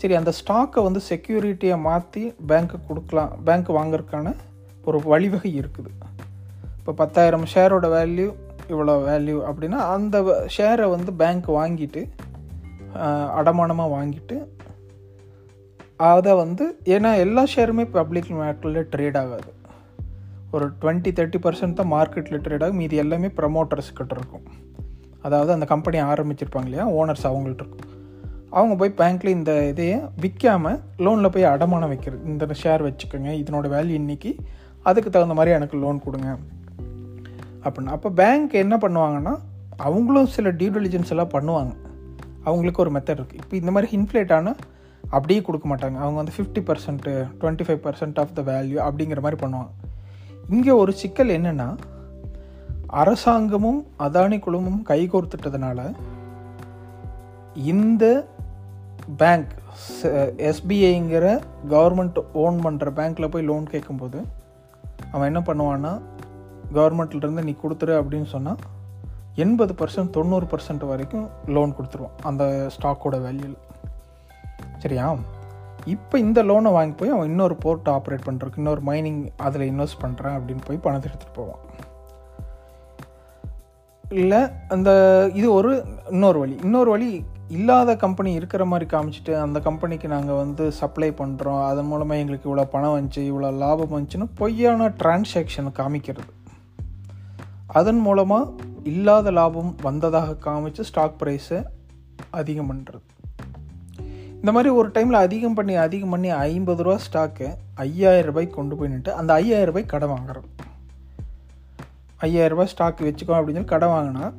சரி 0.00 0.14
அந்த 0.20 0.32
ஸ்டாக்கை 0.40 0.80
வந்து 0.86 1.00
செக்யூரிட்டியை 1.08 1.76
மாற்றி 1.88 2.22
பேங்க்கு 2.50 2.78
கொடுக்கலாம் 2.88 3.32
பேங்க் 3.46 3.70
வாங்குறதுக்கான 3.78 4.28
ஒரு 4.88 4.98
வழிவகை 5.10 5.50
இருக்குது. 5.60 5.90
இப்போ 6.78 6.92
பத்தாயிரம் 7.00 7.50
ஷேரோட 7.54 7.88
வேல்யூ 7.96 8.28
இவ்வளோ 8.72 8.94
வேல்யூ 9.08 9.38
அப்படின்னா 9.50 9.80
அந்த 9.96 10.16
ஷேரை 10.56 10.86
வந்து 10.94 11.12
பேங்க் 11.22 11.48
வாங்கிட்டு 11.58 12.02
அடமானமாக 13.40 13.94
வாங்கிட்டு 13.96 14.38
அதை 16.10 16.32
வந்து 16.42 16.64
ஏன்னா 16.94 17.10
எல்லா 17.24 17.42
ஷேருமே 17.54 17.84
பப்ளிக் 17.96 18.30
மார்க்கெட்டில் 18.40 18.88
ட்ரேட் 18.92 19.18
ஆகாது. 19.22 19.50
ஒரு 20.54 20.66
டுவெண்ட்டி 20.80 21.10
தேர்ட்டி 21.18 21.38
பர்சன்ட் 21.44 21.78
தான் 21.80 21.92
மார்க்கெட்டில் 21.96 22.42
ட்ரேட் 22.44 22.64
ஆகும். 22.64 22.80
மீதி 22.82 22.96
எல்லாமே 23.04 23.28
ப்ரமோட்டர்ஸ் 23.40 23.96
கிட்ட 23.98 24.12
இருக்கும். 24.18 24.46
அதாவது 25.26 25.50
அந்த 25.56 25.66
கம்பெனி 25.72 25.98
ஆரம்பிச்சிருப்பாங்க 26.12 26.68
இல்லையா? 26.70 26.86
ஓனர்ஸ் 27.00 27.26
அவங்கள்ட்ட 27.30 27.64
இருக்கும். 27.64 27.86
அவங்க 28.50 28.74
போய் 28.74 28.94
பேங்க்கில் 28.96 29.34
இந்த 29.38 29.66
இதையை 29.68 30.00
விற்காமல் 30.20 30.80
லோனில் 30.96 31.30
போய் 31.30 31.44
அடமானம் 31.44 31.88
வைக்கிறது 31.88 32.26
இந்த 32.26 32.46
ஷேர் 32.62 32.84
வச்சுக்கோங்க 32.86 33.30
இதனோட 33.42 33.66
வேல்யூ 33.74 33.96
இன்றைக்கி 34.00 34.36
அதுக்கு 34.82 35.10
தகுந்த 35.10 35.34
மாதிரி 35.34 35.54
எனக்கு 35.54 35.76
லோன் 35.78 36.02
கொடுங்க. 36.04 36.36
அப்படின்னு. 37.64 37.92
அப்போ 37.96 38.10
பேங்க் 38.10 38.52
என்ன 38.52 38.76
பண்ணுவாங்கன்னா 38.76 39.38
அவங்களும் 39.76 40.26
சில 40.26 40.50
டியூ 40.50 40.70
டெலிஜென்ஸ் 40.76 41.08
எல்லாம் 41.08 41.28
பண்ணுவாங்க. 41.28 41.72
அவங்களுக்கு 42.44 42.82
ஒரு 42.82 42.90
மெத்தட் 42.90 43.20
இருக்குது 43.20 43.42
இப்போ 43.42 43.56
இந்த 43.56 43.70
மாதிரி 43.70 43.96
இன்ஃப்ளேட் 43.96 44.32
ஆனால் 44.32 44.56
அப்படியே 45.10 45.42
கொடுக்க 45.42 45.68
மாட்டாங்க. 45.68 45.96
அவங்க 46.04 46.22
வந்து 46.22 46.32
fifty 46.36 46.64
percent 46.64 47.12
twenty 47.40 47.66
five 47.66 47.82
percent 47.86 48.18
of 48.18 48.34
the 48.34 48.42
value 48.42 48.78
அப்படிங்கிற 48.88 49.20
மாதிரி 49.20 49.46
பண்ணுவாங்க. 49.46 49.70
இங்கே 50.50 50.70
ஒரு 50.70 50.92
சிக்கல் 50.92 51.28
என்னென்னா 51.28 51.76
அரசாங்கமும் 52.86 53.86
அதானி 53.98 54.38
குழுமமும் 54.38 54.84
கைகோர்த்துட்டதுனால 54.88 55.92
இந்த 57.54 58.26
பேங்க் 59.16 59.52
எஸ்பிஐங்கிற 60.38 61.40
கவர்மெண்ட் 61.68 62.18
ஓன் 62.32 62.64
பண்ணுற 62.64 62.90
பேங்க்கில் 62.90 63.28
போய் 63.28 63.42
லோன் 63.42 63.64
கேட்கும்போது 63.64 64.24
அவன் 65.12 65.34
என்ன 65.34 65.40
பண்ணுவான்னா 65.40 66.00
கவர்மெண்ட்லேருந்து 66.72 67.44
நீ 67.44 67.56
கொடுத்துரு 67.62 67.92
அப்படின்னு 68.02 68.24
சொன்னால் 68.24 68.56
எண்பது 69.36 69.74
பர்சன்ட் 69.74 70.10
தொண்ணூறு 70.10 70.46
பர்சன்ட் 70.46 70.86
வரைக்கும் 70.86 71.28
லோன் 71.46 71.74
கொடுத்துருவான் 71.76 72.16
அந்த 72.22 72.68
ஸ்டாக்கோட 72.76 73.20
வேல்யூவில் 73.20 73.58
சரியா? 74.78 75.16
இப்போ 75.86 76.18
இந்த 76.18 76.42
லோனை 76.42 76.72
வாங்கி 76.72 76.92
போய் 76.92 77.10
அவன் 77.10 77.28
இன்னொரு 77.28 77.56
போர்ட் 77.56 77.88
ஆப்ரேட் 77.88 78.26
பண்ணுறதுக்கு 78.26 78.56
இன்னொரு 78.56 78.80
மைனிங் 78.86 79.28
அதில் 79.36 79.72
இன்வெஸ்ட் 79.72 80.02
பண்ணுறேன் 80.02 80.36
அப்படின்னு 80.38 80.60
போய் 80.66 80.76
பணத்தை 80.76 81.10
எடுத்துகிட்டு 81.10 81.34
போவான். 81.34 81.58
இல்லை 84.04 84.48
அந்த 84.68 84.90
இது 85.34 85.52
ஒரு 85.52 85.84
இன்னொரு 86.10 86.38
வழி. 86.38 86.58
இன்னொரு 86.62 86.90
வழி 86.90 87.24
இல்லாத 87.50 87.96
கம்பெனி 87.96 88.32
இருக்கிற 88.32 88.64
மாதிரி 88.64 88.86
காமிச்சிட்டு 88.90 89.32
அந்த 89.40 89.60
கம்பெனிக்கு 89.60 90.08
நாங்கள் 90.08 90.36
வந்து 90.36 90.72
சப்ளை 90.72 91.10
பண்ணுறோம் 91.10 91.62
அதன் 91.66 91.86
மூலமாக 91.86 92.20
எங்களுக்கு 92.20 92.46
இவ்வளோ 92.50 92.64
பணம் 92.64 92.94
வந்துச்சு 92.96 93.22
இவ்வளோ 93.30 93.52
லாபம் 93.52 93.94
வந்துச்சுன்னு 93.94 94.26
பொய்யான 94.34 94.88
டிரான்சாக்ஷனை 94.88 95.72
காமிக்கிறது. 95.78 96.32
அதன் 97.66 97.98
மூலமாக 97.98 98.52
இல்லாத 98.82 99.30
லாபம் 99.30 99.74
வந்ததாக 99.82 100.36
காமிச்சு 100.44 100.80
ஸ்டாக் 100.80 101.16
ப்ரைஸை 101.22 101.58
அதிகம் 102.30 102.70
பண்ணுறது 102.70 103.06
இந்த 104.34 104.52
மாதிரி 104.52 104.74
ஒரு 104.74 104.88
டைமில் 104.88 105.22
அதிகம் 105.24 105.54
பண்ணி 105.54 105.74
அதிகம் 105.74 106.08
பண்ணி 106.08 106.28
ஐம்பது 106.28 106.82
ரூபா 106.82 106.96
ஸ்டாக்கு 107.06 107.48
ஐயாயிரம் 107.74 108.26
ரூபாய்க்கு 108.26 108.54
கொண்டு 108.54 108.76
போய் 108.76 108.88
நின்று 108.88 109.12
அந்த 109.14 109.34
ஐயாயிரம் 109.34 109.74
ரூபாய் 109.74 109.86
கடை 109.86 110.08
வாங்குறோம் 110.08 110.48
ஐயாயிரம் 112.16 112.56
ரூபாய் 112.56 112.66
ஸ்டாக் 112.66 113.00
வச்சுக்கோ 113.00 113.36
அப்படின்னு 113.36 113.60
சொல்லி 113.60 113.64
கடை 113.64 113.88
வாங்கினா 113.88 114.32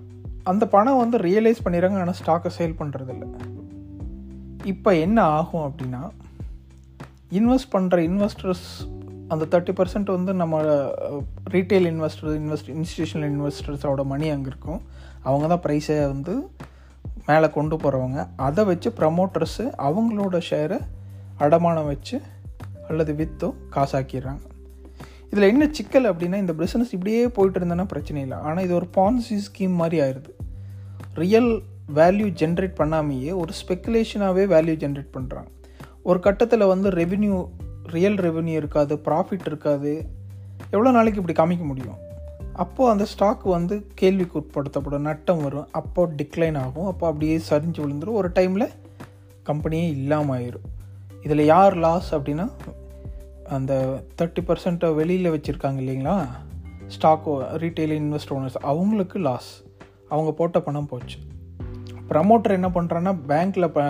அந்த 0.43 0.67
பணம் 0.67 0.97
வந்து 0.97 1.17
ரியலைஸ் 1.17 1.63
பண்ணிடுறாங்க 1.65 1.99
ஆனால் 1.99 2.17
ஸ்டாக்கை 2.21 2.51
சேல் 2.57 2.79
பண்ணுறதில்ல 2.79 3.25
இப்போ 4.65 4.95
என்ன 4.95 5.21
ஆகும் 5.21 5.65
அப்படின்னா 5.67 6.11
இன்வெஸ்ட் 7.29 7.73
பண்ணுற 7.73 7.97
இன்வெஸ்டர்ஸ் 7.97 8.65
அந்த 9.27 9.45
தேர்ட்டி 9.51 9.73
பர்சன்ட் 9.77 10.09
வந்து 10.11 10.33
நம்ம 10.33 10.61
ரீட்டைல் 11.49 11.87
இன்வெஸ்டர் 11.91 12.33
இன்வெஸ்ட் 12.41 12.71
இன்ஸ்டியூஷனல் 12.75 13.27
இன்வெஸ்டர்ஸோட 13.35 14.03
மணி 14.03 14.29
அங்கே 14.29 14.49
இருக்கும். 14.49 14.81
அவங்க 15.21 15.47
தான் 15.47 15.63
ப்ரைஸை 15.65 16.07
வந்து 16.07 16.49
மேலே 17.25 17.49
கொண்டு 17.49 17.75
போகிறவங்க 17.75 18.27
அதை 18.35 18.65
வச்சு 18.65 18.89
ப்ரமோட்டர்ஸு 18.89 19.65
அவங்களோட 19.87 20.41
ஷேரை 20.49 20.79
அடமானம் 21.37 21.85
வச்சு 21.85 22.21
அல்லது 22.87 23.13
விற்றோ 23.13 23.53
காசாக்கிடுறாங்க. 23.75 24.43
இதில் 25.31 25.49
என்ன 25.51 25.65
சிக்கல் 25.71 26.07
அப்படின்னா 26.11 26.37
இந்த 26.43 26.53
பிஸ்னஸ் 26.61 26.93
இப்படியே 26.95 27.19
போயிட்டு 27.27 27.57
இருந்தேன்னா 27.59 27.85
பிரச்சனை 27.85 28.21
இல்லை. 28.21 28.37
ஆனால் 28.47 28.63
இது 28.63 28.73
ஒரு 28.79 28.87
பான்சி 28.97 29.35
ஸ்கீம் 29.47 29.75
மாதிரி 29.81 29.97
ஆயிடுது 30.05 30.31
ரியல் 31.21 31.51
வேல்யூ 31.95 32.27
ஜென்ரேட் 32.41 32.75
பண்ணாமையே 32.81 33.31
ஒரு 33.41 33.53
ஸ்பெக்குலேஷனாகவே 33.61 34.43
வேல்யூ 34.53 34.75
ஜென்ரேட் 34.83 35.11
பண்ணுறாங்க 35.17 35.49
ஒரு 36.09 36.19
கட்டத்தில் 36.19 36.71
வந்து 36.73 36.89
ரெவென்யூ 36.89 37.35
ரியல் 37.95 38.17
ரெவென்யூ 38.27 38.55
இருக்காது 38.61 38.93
ப்ராஃபிட் 39.05 39.45
இருக்காது. 39.45 39.91
எவ்வளோ 40.73 40.91
நாளைக்கு 40.91 41.21
இப்படி 41.21 41.35
காமிக்க 41.39 41.63
முடியும்? 41.65 41.97
அப்போது 42.63 42.91
அந்த 42.91 43.05
ஸ்டாக் 43.05 43.43
வந்து 43.55 43.75
கேள்விக்கு 43.95 44.35
உட்படுத்தப்படும். 44.39 45.07
நட்டம் 45.09 45.41
வரும். 45.41 45.67
அப்போ 45.71 46.01
டிக்ளைன் 46.19 46.57
ஆகும். 46.63 46.89
அப்போ 46.91 47.05
அப்படியே 47.07 47.35
சரிஞ்சு 47.49 47.81
விழுந்துடும் 47.83 48.19
ஒரு 48.21 48.29
டைமில் 48.29 48.67
கம்பெனியே 49.49 49.85
இல்லாமல் 49.97 50.35
ஆயிரும். 50.37 50.67
இதில் 51.25 51.43
யார் 51.45 51.75
லாஸ் 51.85 52.09
அப்படின்னா 52.15 52.47
அந்த 53.51 54.03
தேர்ட்டி 54.21 54.41
பர்சண்ட்டை 54.41 54.95
வெளியில் 54.95 55.31
வச்சுருக்காங்க 55.31 55.79
இல்லைங்களா? 55.83 56.27
ஸ்டாக் 56.87 57.27
ரீட்டைல் 57.27 57.93
இன்வெஸ்ட் 57.97 58.33
ஓனர்ஸ் 58.35 58.57
அவங்களுக்கு 58.61 59.19
லாஸ் 59.19 59.63
அவங்க 60.09 60.31
போட்ட 60.31 60.61
பணம் 60.61 60.85
போச்சு. 60.85 61.17
ப்ரமோட்டர் 62.09 62.51
என்ன 62.51 62.69
பண்ணுறான்னா 62.69 63.17
பேங்க்கில் 63.27 63.67
ப 63.67 63.81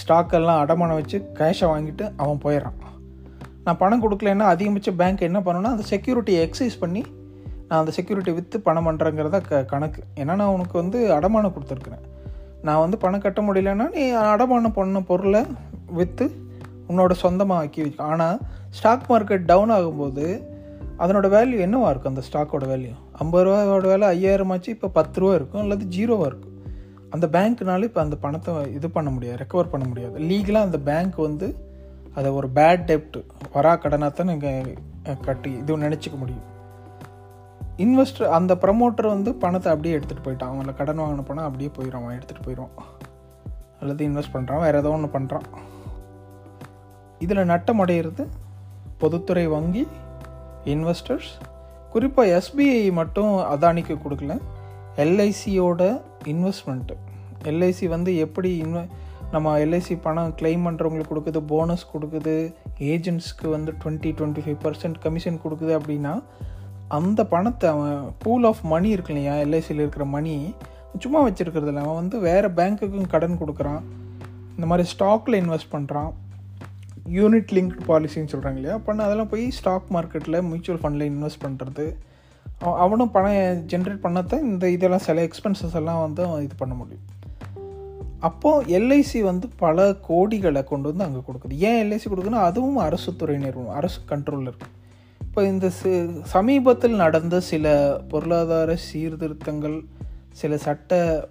ஸ்டாக்கெல்லாம் 0.00 0.60
அடமானம் 0.64 0.94
வச்சு 0.94 1.30
கேஷை 1.34 1.68
வாங்கிட்டு 1.68 2.12
அவன் 2.16 2.40
போயிடுறான் 2.44 2.78
நான் 3.64 3.76
பணம் 3.76 4.02
கொடுக்கலன்னா 4.02 4.46
அதிகபட்ச 4.54 4.90
பேங்க் 4.96 5.20
என்ன 5.20 5.40
பண்ணணும்னா 5.40 5.72
அந்த 5.74 5.84
செக்யூரிட்டியை 5.90 6.50
எக்ஸைஸ் 6.50 6.78
பண்ணி 6.80 7.02
நான் 7.68 7.78
அந்த 7.78 7.90
செக்யூரிட்டி 7.90 8.32
விற்று 8.32 8.60
பணம் 8.60 8.86
பண்ணுறேங்கிறத 8.86 9.40
க 9.40 9.64
கணக்கு. 9.64 10.04
ஏன்னா 10.16 10.34
நான் 10.34 10.46
உனக்கு 10.46 10.78
வந்து 10.78 11.18
அடமானம் 11.18 11.52
கொடுத்துருக்குறேன். 11.52 12.02
நான் 12.62 12.78
வந்து 12.78 12.98
பணம் 12.98 13.20
கட்ட 13.20 13.42
முடியலன்னா 13.42 13.90
நீ 13.90 14.12
அடமானம் 14.12 14.72
பண்ண 14.72 15.00
பொருளை 15.00 15.46
விற்று 15.86 16.41
உன்னோட 16.92 17.12
சொந்தமாக 17.24 17.64
ஆக்கி 17.64 17.82
வச்சு 17.86 18.02
ஆனால் 18.12 18.38
ஸ்டாக் 18.78 19.06
மார்க்கெட் 19.12 19.48
டவுன் 19.52 19.74
ஆகும்போது 19.76 20.26
அதனோட 21.02 21.26
வேல்யூ 21.34 21.58
என்னவா 21.66 21.90
இருக்கும்? 21.92 22.12
அந்த 22.14 22.22
ஸ்டாக்கோட 22.28 22.64
வேல்யூ 22.72 22.94
ஐம்பது 23.22 23.44
ரூபாயோட 23.46 23.86
வேலை 23.92 24.06
ஐயாயிரம் 24.14 24.52
ஆச்சு 24.54 24.70
இப்போ 24.76 24.88
பத்து 24.98 25.20
ரூபா 25.22 25.34
இருக்கும் 25.38 25.62
அல்லது 25.64 25.84
ஜீரோவாக 25.96 26.28
இருக்கும். 26.30 26.56
அந்த 27.14 27.26
பேங்க்னால 27.34 27.86
இப்போ 27.88 28.00
அந்த 28.04 28.16
பணத்தை 28.24 28.52
இது 28.76 28.86
பண்ண 28.96 29.08
முடியாது 29.14 29.40
ரெக்கவர் 29.42 29.72
பண்ண 29.72 29.84
முடியாது. 29.90 30.14
லீகலாக 30.30 30.68
அந்த 30.68 30.78
பேங்க் 30.88 31.18
வந்து 31.28 31.48
அதை 32.18 32.30
ஒரு 32.38 32.48
பேட் 32.58 32.84
டெப்ட் 32.90 33.18
வரா 33.56 33.72
கடனாக 33.82 34.12
தான் 34.18 34.30
நீங்கள் 34.32 35.18
கட்டி 35.26 35.50
இது 35.60 35.78
நினச்சிக்க 35.86 36.16
முடியும். 36.22 36.46
இன்வெஸ்டர் 37.84 38.34
அந்த 38.38 38.52
ப்ரமோட்டர் 38.64 39.12
வந்து 39.14 39.30
பணத்தை 39.44 39.68
அப்படியே 39.74 39.96
எடுத்துகிட்டு 39.98 40.26
போயிட்டான். 40.26 40.50
அவங்கள 40.52 40.74
கடன் 40.80 41.02
வாங்கின 41.02 41.26
பணம் 41.30 41.48
அப்படியே 41.48 41.70
போயிடும் 41.76 42.00
அவன் 42.02 42.16
எடுத்துகிட்டு 42.18 42.46
போயிடுவான் 42.48 42.74
அல்லது 43.80 44.02
இன்வெஸ்ட் 44.08 44.34
பண்ணுறான் 44.34 44.64
வேறு 44.64 44.80
ஏதோ 44.82 44.90
ஒன்று 44.96 45.14
பண்ணுறான் 45.14 45.46
இதில் 47.24 47.50
நட்டம் 47.52 47.80
அடையிறது 47.84 48.24
பொதுத்துறை 49.02 49.46
வங்கி 49.54 49.84
இன்வெஸ்டர்ஸ் 50.74 51.30
குறிப்பாக 51.92 52.34
எஸ்பிஐ 52.38 52.82
மட்டும் 52.98 53.32
அதானிக்கு 53.54 53.94
கொடுக்கல. 54.04 54.34
எல்ஐசியோட 55.04 55.82
இன்வெஸ்ட்மெண்ட்டு 56.32 56.94
எல்ஐசி 57.50 57.86
வந்து 57.94 58.10
எப்படி 58.24 58.50
இன்வெ 58.64 58.82
நம்ம 59.34 59.52
எல்ஐசி 59.64 59.94
பணம் 60.06 60.34
கிளைம் 60.40 60.64
பண்ணுறவங்களுக்கு 60.66 61.12
கொடுக்குது 61.12 61.40
போனஸ் 61.52 61.84
கொடுக்குது 61.92 62.34
ஏஜென்ட்ஸ்க்கு 62.92 63.46
வந்து 63.54 63.70
twenty 63.82 64.10
twenty 64.18 64.42
five 64.44 64.58
percent 64.64 64.98
commission 65.04 65.38
கொடுக்குது 65.44 65.72
அப்படின்னா 65.78 66.12
அந்த 66.98 67.20
பணத்தை 67.34 67.68
அவன் 67.74 68.00
பூல் 68.22 68.46
ஆஃப் 68.50 68.62
மணி 68.72 68.88
இருக்கு 68.94 69.12
இல்லையா 69.14 69.34
எல்ஐசியில் 69.44 69.82
இருக்கிற 69.84 70.04
மணி 70.16 70.34
சும்மா 71.02 71.20
வச்சுருக்கிறதில்ல 71.26 71.84
அவன் 71.84 72.00
வந்து 72.00 72.16
வேறு 72.28 72.48
பேங்க்குக்கும் 72.58 73.12
கடன் 73.14 73.40
கொடுக்குறான். 73.42 73.82
இந்த 74.56 74.66
மாதிரி 74.70 74.84
ஸ்டாக்கில் 74.92 75.40
இன்வெஸ்ட் 75.42 75.72
பண்ணுறான் 75.72 76.10
யூனிட் 77.08 77.52
லிங்க் 77.56 77.76
பாலிசின்னு 77.88 78.32
சொல்கிறாங்க 78.32 78.54
இல்லையா? 78.54 78.74
அப்போ 78.74 78.94
அதெல்லாம் 78.94 79.28
போய் 79.28 79.50
ஸ்டாக் 79.50 79.92
மார்க்கெட்டில் 79.92 80.42
மியூச்சுவல் 80.42 80.80
ஃபண்டில் 80.82 81.10
இன்வெஸ்ட் 81.12 81.44
பண்ணுறது 81.44 81.94
அவனும் 82.58 83.10
பணம் 83.10 83.66
ஜென்ரேட் 83.66 84.04
பண்ணத்தான் 84.04 84.42
இந்த 84.42 84.70
இதெல்லாம் 84.70 84.98
சில 84.98 85.22
எக்ஸ்பென்சஸ் 85.22 85.74
எல்லாம் 85.74 86.00
வந்து 86.00 86.42
இது 86.42 86.54
பண்ண 86.56 86.74
முடியும். 86.74 87.06
அப்போது 88.18 88.78
எல்ஐசி 88.78 89.20
வந்து 89.20 89.48
பல 89.56 89.96
கோடிகளை 90.08 90.64
கொண்டு 90.64 90.94
வந்து 90.94 91.04
அங்கே 91.04 91.22
கொடுக்குது. 91.28 91.58
ஏன் 91.68 91.80
எல்ஐசி 91.84 92.04
கொடுக்குதுன்னா 92.08 92.44
அதுவும் 92.50 92.76
அரசு 92.76 93.16
துறை 93.16 93.36
நிறுவனம் 93.36 93.74
அரசு 93.74 94.00
கண்ட்ரோலில் 94.08 94.50
இருக்குது 94.52 94.80
இப்போ 95.20 95.46
இந்த 95.46 95.70
சமீபத்தில் 96.22 96.94
நடந்த 96.94 97.40
சில 97.40 98.00
பொருளாதார 98.08 98.76
சீர்திருத்தங்கள் 98.76 99.84
சில 100.32 100.56
சட்ட 100.56 101.28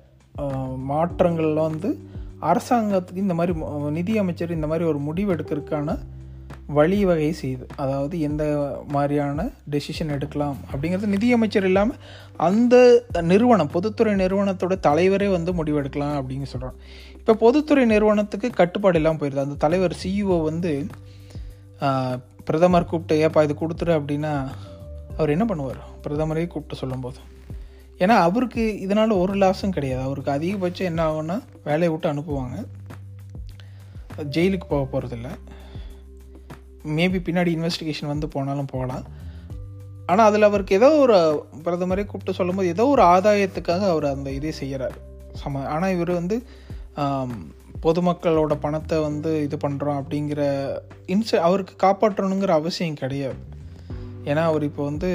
மாற்றங்கள்லாம் 0.90 1.70
வந்து 1.70 2.10
அரசாங்கத்துக்கு 2.42 3.26
இந்த 3.26 3.34
மாதிரி 3.34 3.54
நிதியமைச்சர் 3.92 4.52
இந்த 4.52 4.68
மாதிரி 4.68 4.86
ஒரு 4.86 4.98
முடிவு 4.98 5.34
எடுக்கிறதுக்கான 5.36 5.98
வழிவகை 6.68 7.36
செய்யுது 7.42 7.66
அதாவது 7.76 8.20
எந்த 8.20 8.44
மாதிரியான 8.88 9.46
டெசிஷன் 9.72 10.12
எடுக்கலாம் 10.12 10.58
அப்படிங்கிறது 10.72 11.06
நிதியமைச்சர் 11.06 11.64
இல்லாமல் 11.64 11.98
அந்த 12.38 12.76
நிறுவனம் 13.22 13.72
பொதுத்துறை 13.72 14.14
நிறுவனத்தோட 14.14 14.76
தலைவரே 14.88 15.30
வந்து 15.32 15.54
முடிவெடுக்கலாம் 15.54 16.16
அப்படின்னு 16.20 16.44
சொல்கிறான் 16.44 16.78
இப்போ 17.18 17.34
பொதுத்துறை 17.34 17.86
நிறுவனத்துக்கு 17.86 18.50
கட்டுப்பாடு 18.50 18.98
இல்லாமல் 18.98 19.22
போயிடுது 19.22 19.46
அந்த 19.46 19.56
தலைவர் 19.56 19.96
சிஇஓ 20.04 20.44
வந்து 20.44 20.88
பிரதமர் 22.46 22.86
கூப்பிட்டு 22.86 23.22
ஏப்பா 23.22 23.42
இது 23.42 23.54
கொடுத்துரு 23.54 23.92
அப்படின்னா 24.00 24.34
அவர் 25.18 25.30
என்ன 25.30 25.46
பண்ணுவார்? 25.46 25.82
பிரதமரே 26.04 26.48
கூப்பிட்டு 26.48 26.76
சொல்லும்போது. 26.76 27.20
ஏன்னா 28.04 28.16
அவருக்கு 28.28 28.64
இதனால் 28.84 29.20
ஒரு 29.24 29.34
லாஸும் 29.42 29.76
கிடையாது. 29.76 30.02
அவருக்கு 30.08 30.32
அதிகபட்சம் 30.36 30.90
என்ன 30.92 31.02
ஆகும்னா 31.10 31.38
வேலையை 31.68 31.90
விட்டு 31.94 32.12
அனுப்புவாங்க. 32.12 32.58
ஜெயிலுக்கு 34.36 34.68
போக 34.72 34.84
போகிறதில்ல 34.94 35.30
மேபி 36.98 37.20
பின்னாடி 37.28 37.52
இன்வெஸ்டிகேஷன் 37.58 38.12
வந்து 38.14 38.28
போனாலும் 38.36 38.72
போகலாம். 38.74 39.06
ஆனால் 40.12 40.28
அதில் 40.30 40.48
அவருக்கு 40.48 40.78
ஏதோ 40.80 40.90
ஒரு 41.04 41.18
பிரதமரே 41.66 42.04
கூப்பிட்டு 42.06 42.38
சொல்லும்போது 42.40 42.74
ஏதோ 42.76 42.86
ஒரு 42.96 43.04
ஆதாயத்துக்காக 43.14 43.84
அவர் 43.94 44.08
அந்த 44.16 44.30
இதே 44.38 44.52
செய்கிறார் 44.60 44.98
சம 45.42 45.62
ஆனால் 45.74 45.94
இவர் 45.96 46.12
வந்து 46.20 46.38
பொதுமக்களோட 47.86 48.54
பணத்தை 48.66 48.98
வந்து 49.08 49.32
இது 49.46 49.58
பண்ணுறோம் 49.58 50.00
அப்படிங்கிற 50.02 50.42
இன்ச 51.14 51.30
அவருக்கு 51.48 51.76
காப்பாற்றணுங்கிற 51.86 52.54
அவசியம் 52.62 53.00
கிடையாது. 53.04 53.40
ஏன்னா 54.26 54.36
அவர் 54.36 54.64
இப்போ 54.64 54.84
வந்து 54.84 55.10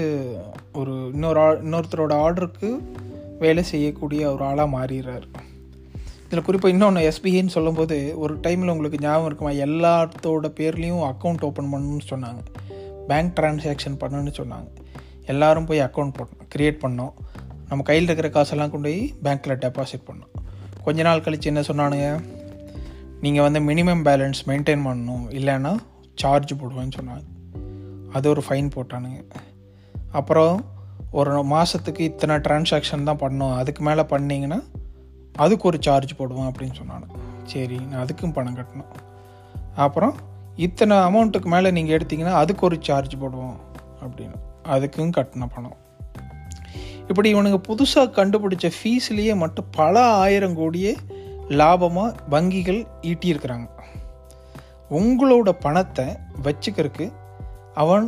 ஒரு 0.72 1.10
இன்னொரு 1.12 1.40
ஆ 1.40 1.50
இன்னொருத்தரோட 1.50 2.14
ஆர்டருக்கு 2.14 2.80
வேலை 3.38 3.62
செய்யக்கூடிய 3.62 4.32
ஒரு 4.32 4.44
ஆளாக 4.44 4.78
மாறிடுறார். 4.78 5.22
இதில் 6.26 6.42
குறிப்பாக 6.42 6.74
இன்னொன்று 6.74 7.12
எஸ்பிஐன்னு 7.12 7.46
சொல்லும்போது 7.46 8.14
ஒரு 8.18 8.36
டைமில் 8.36 8.70
உங்களுக்கு 8.70 8.98
ஞாபகம் 9.00 9.26
இருக்குமா? 9.26 9.50
எல்லாத்தோட 9.50 10.50
பேர்லேயும் 10.50 11.12
அக்கௌண்ட் 11.12 11.42
ஓப்பன் 11.42 11.72
பண்ணணும்னு 11.72 12.00
சொன்னாங்க. 12.08 12.38
பேங்க் 13.08 13.38
ட்ரான்சாக்ஷன் 13.38 13.98
பண்ணணும்னு 14.00 14.32
சொன்னாங்க. 14.36 14.68
எல்லோரும் 15.26 15.64
போய் 15.64 15.80
அக்கௌண்ட் 15.80 16.12
போடணும் 16.18 16.46
க்ரியேட் 16.56 16.78
பண்ணோம். 16.82 17.12
நம்ம 17.68 17.84
கையில் 17.84 18.04
இருக்கிற 18.04 18.30
காசெல்லாம் 18.30 18.70
கொண்டு 18.70 18.88
போய் 18.88 19.14
பேங்க்கில் 19.22 19.60
டெபாசிட் 19.64 20.10
பண்ணோம். 20.10 20.46
கொஞ்ச 20.84 21.02
நாள் 21.02 21.20
கழித்து 21.20 21.46
என்ன 21.46 21.60
சொன்னானுங்க? 21.60 22.20
நீங்கள் 23.20 23.42
வந்து 23.42 23.60
மினிமம் 23.60 24.02
பேலன்ஸ் 24.02 24.42
மெயின்டைன் 24.46 24.86
பண்ணணும். 24.86 25.26
இல்லைன்னா 25.30 25.76
சார்ஜ் 26.14 26.54
போடுவேன்னு 26.54 26.90
சொன்னாங்க. 27.00 27.35
அது 28.12 28.28
ஒரு 28.28 28.42
ஃபைன் 28.48 28.70
போட்டானுங்க. 28.76 29.20
அப்புறம் 30.12 30.64
ஒரு 31.10 31.42
மாதத்துக்கு 31.42 32.04
இத்தனை 32.04 32.36
டிரான்சாக்ஷன் 32.36 33.02
தான் 33.02 33.22
பண்ணோம். 33.24 33.56
அதுக்கு 33.56 33.82
மேலே 33.82 34.00
பண்ணிங்கன்னா 34.00 34.62
அதுக்கு 35.36 35.68
ஒரு 35.68 35.78
சார்ஜ் 35.80 36.14
போடுவோம் 36.18 36.48
அப்படின்னு 36.50 36.78
சொன்னாங்க 36.80 37.06
சரி 37.44 37.78
நான் 37.78 38.04
அதுக்கும் 38.04 38.32
பணம் 38.32 38.56
கட்டணும். 38.56 38.92
அப்புறம் 39.74 40.14
இத்தனை 40.56 40.96
அமௌண்ட்டுக்கு 40.96 41.44
மேலே 41.44 41.70
நீங்கள் 41.70 41.96
எடுத்தீங்கன்னா 41.98 42.34
அதுக்கு 42.42 42.66
ஒரு 42.66 42.76
சார்ஜ் 42.80 43.16
போடுவோம் 43.16 43.56
அப்படின்னு. 44.04 44.38
அதுக்கும் 44.64 45.12
கட்டின 45.16 45.48
பணம். 45.54 45.76
இப்படி 47.08 47.34
இவனுங்க 47.34 47.58
புதுசாக 47.68 48.14
கண்டுபிடிச்ச 48.18 48.70
ஃபீஸ்லேயே 48.76 49.36
மட்டும் 49.36 49.66
பல 49.70 50.04
ஆயிரம் 50.04 50.54
கோடியே 50.54 50.96
லாபமாக 51.48 52.14
வங்கிகள் 52.30 52.86
ஈட்டியிருக்கிறாங்க. 53.02 53.66
உங்களோட 54.90 55.48
பணத்தை 55.48 56.04
வச்சுக்கிறதுக்கு 56.42 57.12
அவன் 57.76 58.06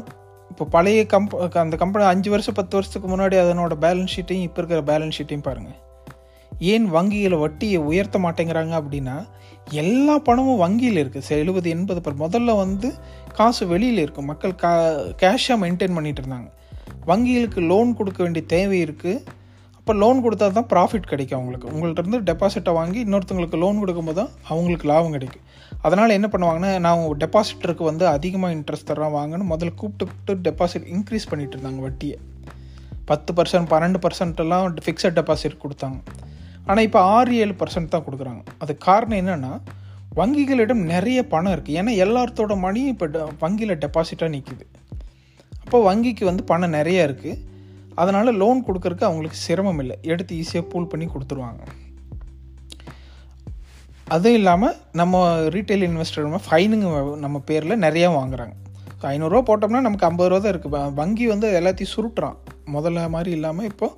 இப்போ 0.50 0.64
பழைய 0.64 1.00
கம்ப 1.12 1.48
அந்த 1.62 1.76
கம்பெனி 1.76 2.04
அஞ்சு 2.04 2.30
வருஷம் 2.30 2.54
பத்து 2.54 2.76
வருஷத்துக்கு 2.76 3.08
முன்னாடி 3.08 3.36
அதனோட 3.36 3.74
பேலன்ஸ் 3.80 4.14
ஷீட்டையும் 4.16 4.46
இப்போ 4.48 4.60
இருக்கிற 4.60 4.80
பேலன்ஸ் 4.82 5.18
ஷீட்டையும் 5.18 5.46
பாருங்கள் 5.48 5.78
ஏன் 6.66 6.86
வங்கியில் 6.90 7.36
வட்டியை 7.36 7.80
உயர்த்த 7.80 8.18
மாட்டேங்கிறாங்க 8.18 8.74
அப்படின்னா 8.80 9.16
எல்லா 9.72 10.14
பணமும் 10.18 10.56
வங்கியில் 10.56 11.00
இருக்குது 11.02 11.36
எழுபது 11.36 11.68
எண்பது 11.70 12.00
பர் 12.00 12.22
முதல்ல 12.22 12.56
வந்து 12.56 12.88
காசு 13.32 13.66
வெளியில் 13.66 13.98
இருக்கும் 13.98 14.26
மக்கள் 14.26 14.54
கா 14.54 14.70
கேஷாக 15.22 15.58
மெயின்டைன் 15.62 15.96
பண்ணிகிட்டு 15.96 16.22
இருந்தாங்க. 16.22 16.48
வங்கிகளுக்கு 17.06 17.60
லோன் 17.60 17.90
கொடுக்க 17.94 18.22
வேண்டிய 18.22 18.44
தேவை 18.46 18.78
இருக்குது 18.86 19.22
இப்போ 19.88 20.00
லோன் 20.00 20.18
கொடுத்தா 20.24 20.46
தான் 20.56 20.66
ப்ராஃபிட் 20.72 21.06
கிடைக்கும் 21.10 21.36
அவங்களுக்கு. 21.36 21.68
உங்கள்கிட்ட 21.74 22.00
இருந்து 22.02 22.18
டெபாசிட்டை 22.30 22.72
வாங்கி 22.78 22.98
இன்னொருத்தவங்களுக்கு 23.04 23.58
லோன் 23.62 23.78
கொடுக்கும்போது 23.82 24.18
தான் 24.18 24.32
அவங்களுக்கு 24.50 24.86
லாபம் 24.90 25.14
கிடைக்கும். 25.16 25.44
அதனால் 25.86 26.12
என்ன 26.16 26.26
பண்ணுவாங்கன்னா 26.32 26.70
நான் 26.86 27.04
டெபாசிட்டருக்கு 27.22 27.84
வந்து 27.88 28.04
அதிகமாக 28.16 28.56
இன்ட்ரெஸ்ட் 28.56 28.88
தரேன் 28.90 29.14
வாங்கன்னு 29.16 29.46
முதல்ல 29.52 29.72
கூப்பிட்டு 29.80 30.04
கூப்பிட்டு 30.10 30.36
டெபாசிட் 30.48 30.86
இன்க்ரீஸ் 30.94 31.28
பண்ணிட்டு 31.30 31.56
இருந்தாங்க 31.56 31.80
வட்டியை. 31.86 32.18
பத்து 33.10 33.32
பர்சன்ட் 33.40 33.70
பன்னெண்டு 33.72 34.02
பர்சன்ட்டெல்லாம் 34.04 34.78
ஃபிக்ஸட் 34.86 35.18
டெபாசிட் 35.20 35.58
கொடுத்தாங்க. 35.64 35.98
ஆனால் 36.68 36.84
இப்போ 36.88 37.00
ஆறு 37.16 37.40
ஏழு 37.44 37.56
பர்சன்ட் 37.62 37.92
தான் 37.96 38.06
கொடுக்குறாங்க. 38.08 38.44
அது 38.64 38.74
காரணம் 38.88 39.20
என்னென்னா 39.22 39.52
வங்கிகளிடம் 40.20 40.86
நிறைய 40.94 41.18
பணம் 41.34 41.54
இருக்குது 41.56 41.78
ஏன்னா 41.82 41.94
எல்லாத்தோட 42.06 42.54
மணியும் 42.66 42.94
இப்போ 42.96 43.26
வங்கியில் 43.44 43.80
டெபாசிட்டாக 43.86 44.34
நிற்கிது 44.36 44.66
அப்போ 45.64 45.80
வங்கிக்கு 45.90 46.26
வந்து 46.32 46.44
பணம் 46.52 46.76
நிறைய 46.80 47.08
இருக்குது 47.08 47.40
அதனால் 48.02 48.38
லோன் 48.42 48.58
கொடுக்கறக்கு 48.66 49.04
அவங்களுக்கு 49.08 49.38
சிரமம் 49.46 49.80
இல்லை. 49.82 49.96
எடுத்து 50.12 50.38
ஈஸியாக 50.42 50.66
பூல் 50.72 50.90
பண்ணி 50.92 51.06
கொடுத்துருவாங்க. 51.12 51.62
அதுவும் 54.14 54.38
இல்லாமல் 54.40 54.76
நம்ம 55.00 55.22
ரீட்டைல் 55.54 55.86
இன்வெஸ்டர் 55.88 56.46
ஃபைனுங்க 56.46 56.86
நம்ம 57.24 57.36
பேரில் 57.50 57.82
நிறையா 57.86 58.10
வாங்குறாங்க. 58.18 58.54
ஐநூறுரூவா 59.14 59.42
போட்டோம்னா 59.48 59.80
நமக்கு 59.86 60.06
ஐம்பது 60.08 60.28
ரூபா 60.30 60.40
தான் 60.44 60.52
இருக்குது 60.54 60.94
வங்கி 61.00 61.26
வந்து 61.32 61.48
எல்லாத்தையும் 61.58 61.94
சுருட்டுறான். 61.96 62.38
முதல்ல 62.76 63.04
மாதிரி 63.16 63.30
இல்லாமல் 63.38 63.68
இப்போ 63.72 63.88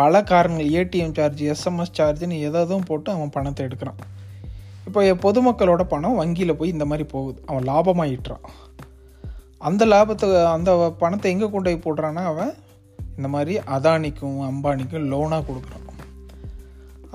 பல 0.00 0.22
காரணங்கள் 0.30 0.72
ஏடிஎம் 0.78 1.14
சார்ஜ் 1.18 1.42
எஸ்எம்எஸ் 1.52 1.94
சார்ஜுன்னு 1.98 2.38
எதாவது 2.48 2.80
போட்டு 2.88 3.08
அவன் 3.16 3.34
பணத்தை 3.36 3.62
எடுக்கிறான். 3.68 4.00
இப்போ 4.88 5.00
பொதுமக்களோட 5.24 5.82
பணம் 5.92 6.18
வங்கியில் 6.20 6.58
போய் 6.60 6.74
இந்த 6.74 6.84
மாதிரி 6.90 7.04
போகுது. 7.14 7.38
அவன் 7.50 7.66
லாபமாக 7.70 8.12
ஈட்டுறான் 8.14 8.44
அந்த 9.68 9.84
லாபத்தை 9.92 10.26
அந்த 10.56 10.70
பணத்தை 11.00 11.30
எங்கே 11.34 11.48
கொண்டு 11.54 11.68
போய் 11.70 11.84
போடுறான்னா 11.86 12.22
அவன் 12.32 12.52
இந்த 13.20 13.30
மாதிரி 13.36 13.54
அதானிக்கும் 13.76 14.40
அம்பானிக்கும் 14.48 15.08
லோனாக 15.12 15.46
கொடுக்குறான் 15.48 15.86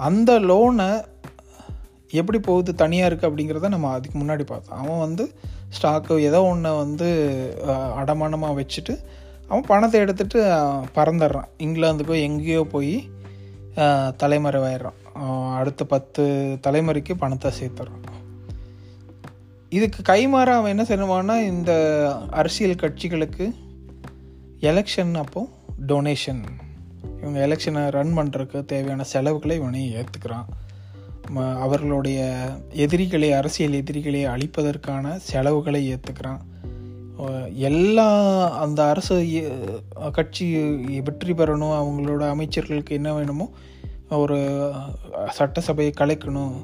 அந்த 0.08 0.32
லோனை 0.50 0.90
எப்படி 2.20 2.40
போகுது 2.48 2.72
தனியாக 2.82 3.08
இருக்குது 3.10 3.30
அப்படிங்கிறத 3.30 3.70
நம்ம 3.74 3.92
அதுக்கு 3.98 4.18
முன்னாடி 4.22 4.44
பார்த்தோம். 4.50 4.80
அவன் 4.82 5.04
வந்து 5.06 5.24
ஸ்டாக்கு 5.76 6.16
ஏதோ 6.28 6.40
ஒன்று 6.50 6.72
வந்து 6.82 7.08
அடமானமாக 8.02 8.58
வச்சுட்டு 8.60 8.94
அவன் 9.48 9.70
பணத்தை 9.72 9.98
எடுத்துகிட்டு 10.04 10.40
பறந்துடுறான். 10.98 11.50
இங்கிலாந்துக்கோ 11.66 12.16
எங்கேயோ 12.28 12.62
போய் 12.76 12.96
தலைமறைவாயிடுறான். 14.22 15.00
அடுத்த 15.60 15.82
பத்து 15.94 16.24
தலைமுறைக்கு 16.68 17.14
பணத்தை 17.24 17.52
சேர்த்துறான். 17.60 18.04
இதுக்கு 19.78 20.02
கைமாற 20.12 20.50
அவன் 20.58 20.74
என்ன 20.74 20.84
செய்வான்னா 20.90 21.36
இந்த 21.52 21.72
அரசியல் 22.42 22.82
கட்சிகளுக்கு 22.84 23.46
எலெக்ஷன் 24.70 25.14
அப்போது 25.24 25.52
டொனேஷன் 25.88 26.44
இவங்க 27.22 27.40
எலெக்ஷனை 27.48 27.90
ரன் 27.90 28.18
பண்ணுறதுக்கு 28.18 28.66
தேவையான 28.66 29.04
செலவுகளை 29.04 29.56
இவனை 29.58 29.96
ஏற்றுக்கிறான் 29.96 30.48
அவர்களுடைய 31.60 32.20
எதிரிகளை 32.74 33.34
அரசியல் 33.34 33.74
எதிரிகளை 33.74 34.22
அழிப்பதற்கான 34.26 35.16
செலவுகளை 35.16 35.82
ஏற்றுக்கிறான் 35.94 36.42
எல்லா 37.54 38.08
அந்த 38.58 38.80
அரசு 38.90 39.16
கட்சி 40.12 40.46
வெற்றி 41.04 41.34
பெறணும் 41.34 41.78
அவங்களோட 41.80 42.24
அமைச்சர்களுக்கு 42.34 42.92
என்ன 42.92 43.14
வேணுமோ 43.14 43.48
ஒரு 44.10 44.38
சட்டசபையை 45.38 45.94
கலைக்கணும் 46.00 46.56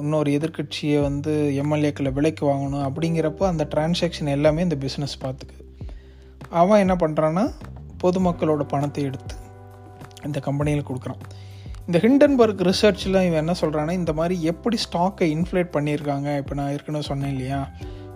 இன்னொரு 0.00 0.30
எதிர்கட்சியை 0.30 1.00
வந்து 1.00 1.32
எம்எல்ஏக்களை 1.62 2.12
விலைக்கு 2.12 2.46
வாங்கணும் 2.46 2.86
அப்படிங்கிறப்போ 2.86 3.44
அந்த 3.44 3.64
டிரான்சாக்ஷன் 3.74 4.28
எல்லாமே 4.28 4.62
இந்த 4.62 4.76
பிஸ்னஸ் 4.80 5.20
பார்த்துக்கு 5.20 5.58
அவன் 6.48 6.78
என்ன 6.78 6.94
பண்ணுறான்னா 6.94 7.44
பொதுமக்களோட 8.02 8.62
பணத்தை 8.74 9.04
எடுத்து 9.10 9.36
இந்த 10.28 10.38
கம்பெனியில் 10.46 10.88
கொடுக்குறான். 10.90 11.22
இந்த 11.86 11.98
ஹிண்டன்பர்க் 12.04 12.60
ரிசர்ச்சில் 12.68 13.18
இவன் 13.28 13.40
என்ன 13.44 13.54
சொல்கிறான்னா 13.60 13.94
இந்த 14.00 14.12
மாதிரி 14.18 14.34
எப்படி 14.50 14.76
ஸ்டாக்கை 14.84 15.26
இன்ஃப்ளேட் 15.36 15.70
பண்ணியிருக்காங்க? 15.76 16.28
இப்போ 16.42 16.54
நான் 16.58 16.70
ஏற்கனவே 16.74 17.04
சொன்னேன் 17.08 17.32
இல்லையா? 17.34 17.60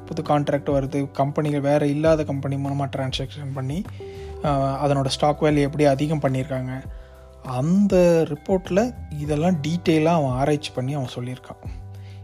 புது 0.08 0.22
கான்ட்ராக்ட் 0.28 0.70
வருது 0.74 0.98
கம்பெனிகள் 1.20 1.64
வேறு 1.68 1.86
இல்லாத 1.94 2.24
கம்பெனி 2.28 2.56
மூலமாக 2.64 2.88
டிரான்சாக்ஷன் 2.96 3.56
பண்ணி 3.56 3.78
அதனோட 4.84 5.08
ஸ்டாக் 5.16 5.42
வேல்யூ 5.44 5.64
எப்படி 5.68 5.84
அதிகம் 5.94 6.22
பண்ணியிருக்காங்க? 6.24 6.72
அந்த 7.58 7.96
ரிப்போர்ட்டில் 8.32 8.82
இதெல்லாம் 9.22 9.58
டீட்டெயிலாக 9.66 10.20
அவன் 10.20 10.36
ஆராய்ச்சி 10.40 10.70
பண்ணி 10.78 10.92
அவன் 10.98 11.14
சொல்லியிருக்கான். 11.16 11.60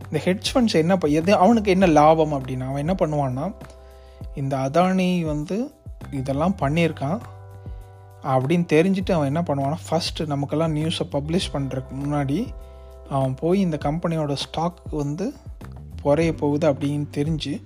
இந்த 0.06 0.20
ஹெட்ஜ் 0.26 0.48
ஃபண்ட்ஸ் 0.52 0.78
என்ன 0.82 0.98
எது 1.18 1.32
அவனுக்கு 1.44 1.70
என்ன 1.76 1.86
லாபம் 1.98 2.34
அப்படின்னா 2.38 2.66
அவன் 2.70 2.82
என்ன 2.84 2.96
பண்ணுவான்னா 3.02 3.46
இந்த 4.40 4.54
அதானி 4.66 5.10
வந்து 5.32 5.56
இதெல்லாம் 6.20 6.56
பண்ணியிருக்கான். 6.62 7.20
அப்படின்னு 8.24 8.66
தெரிஞ்சுட்டு 8.72 9.10
அவன் 9.10 9.30
என்ன 9.34 9.42
பண்ணுவான்னா 9.48 9.78
ஃபஸ்ட்டு 9.88 10.26
நமக்கெல்லாம் 10.26 10.76
நியூஸை 10.76 11.06
பப்ளிஷ் 11.10 11.52
பண்ணுறதுக்கு 11.52 11.94
முன்னாடி 12.04 12.52
அவன் 13.08 13.34
போய் 13.34 13.60
இந்த 13.60 13.78
கம்பெனியோட 13.84 14.32
ஸ்டாக் 14.32 14.80
வந்து 14.90 15.32
குறைய 16.02 16.34
போகுது 16.34 16.72
அப்படின்னு 16.72 17.06
தெரிஞ்சு 17.16 17.62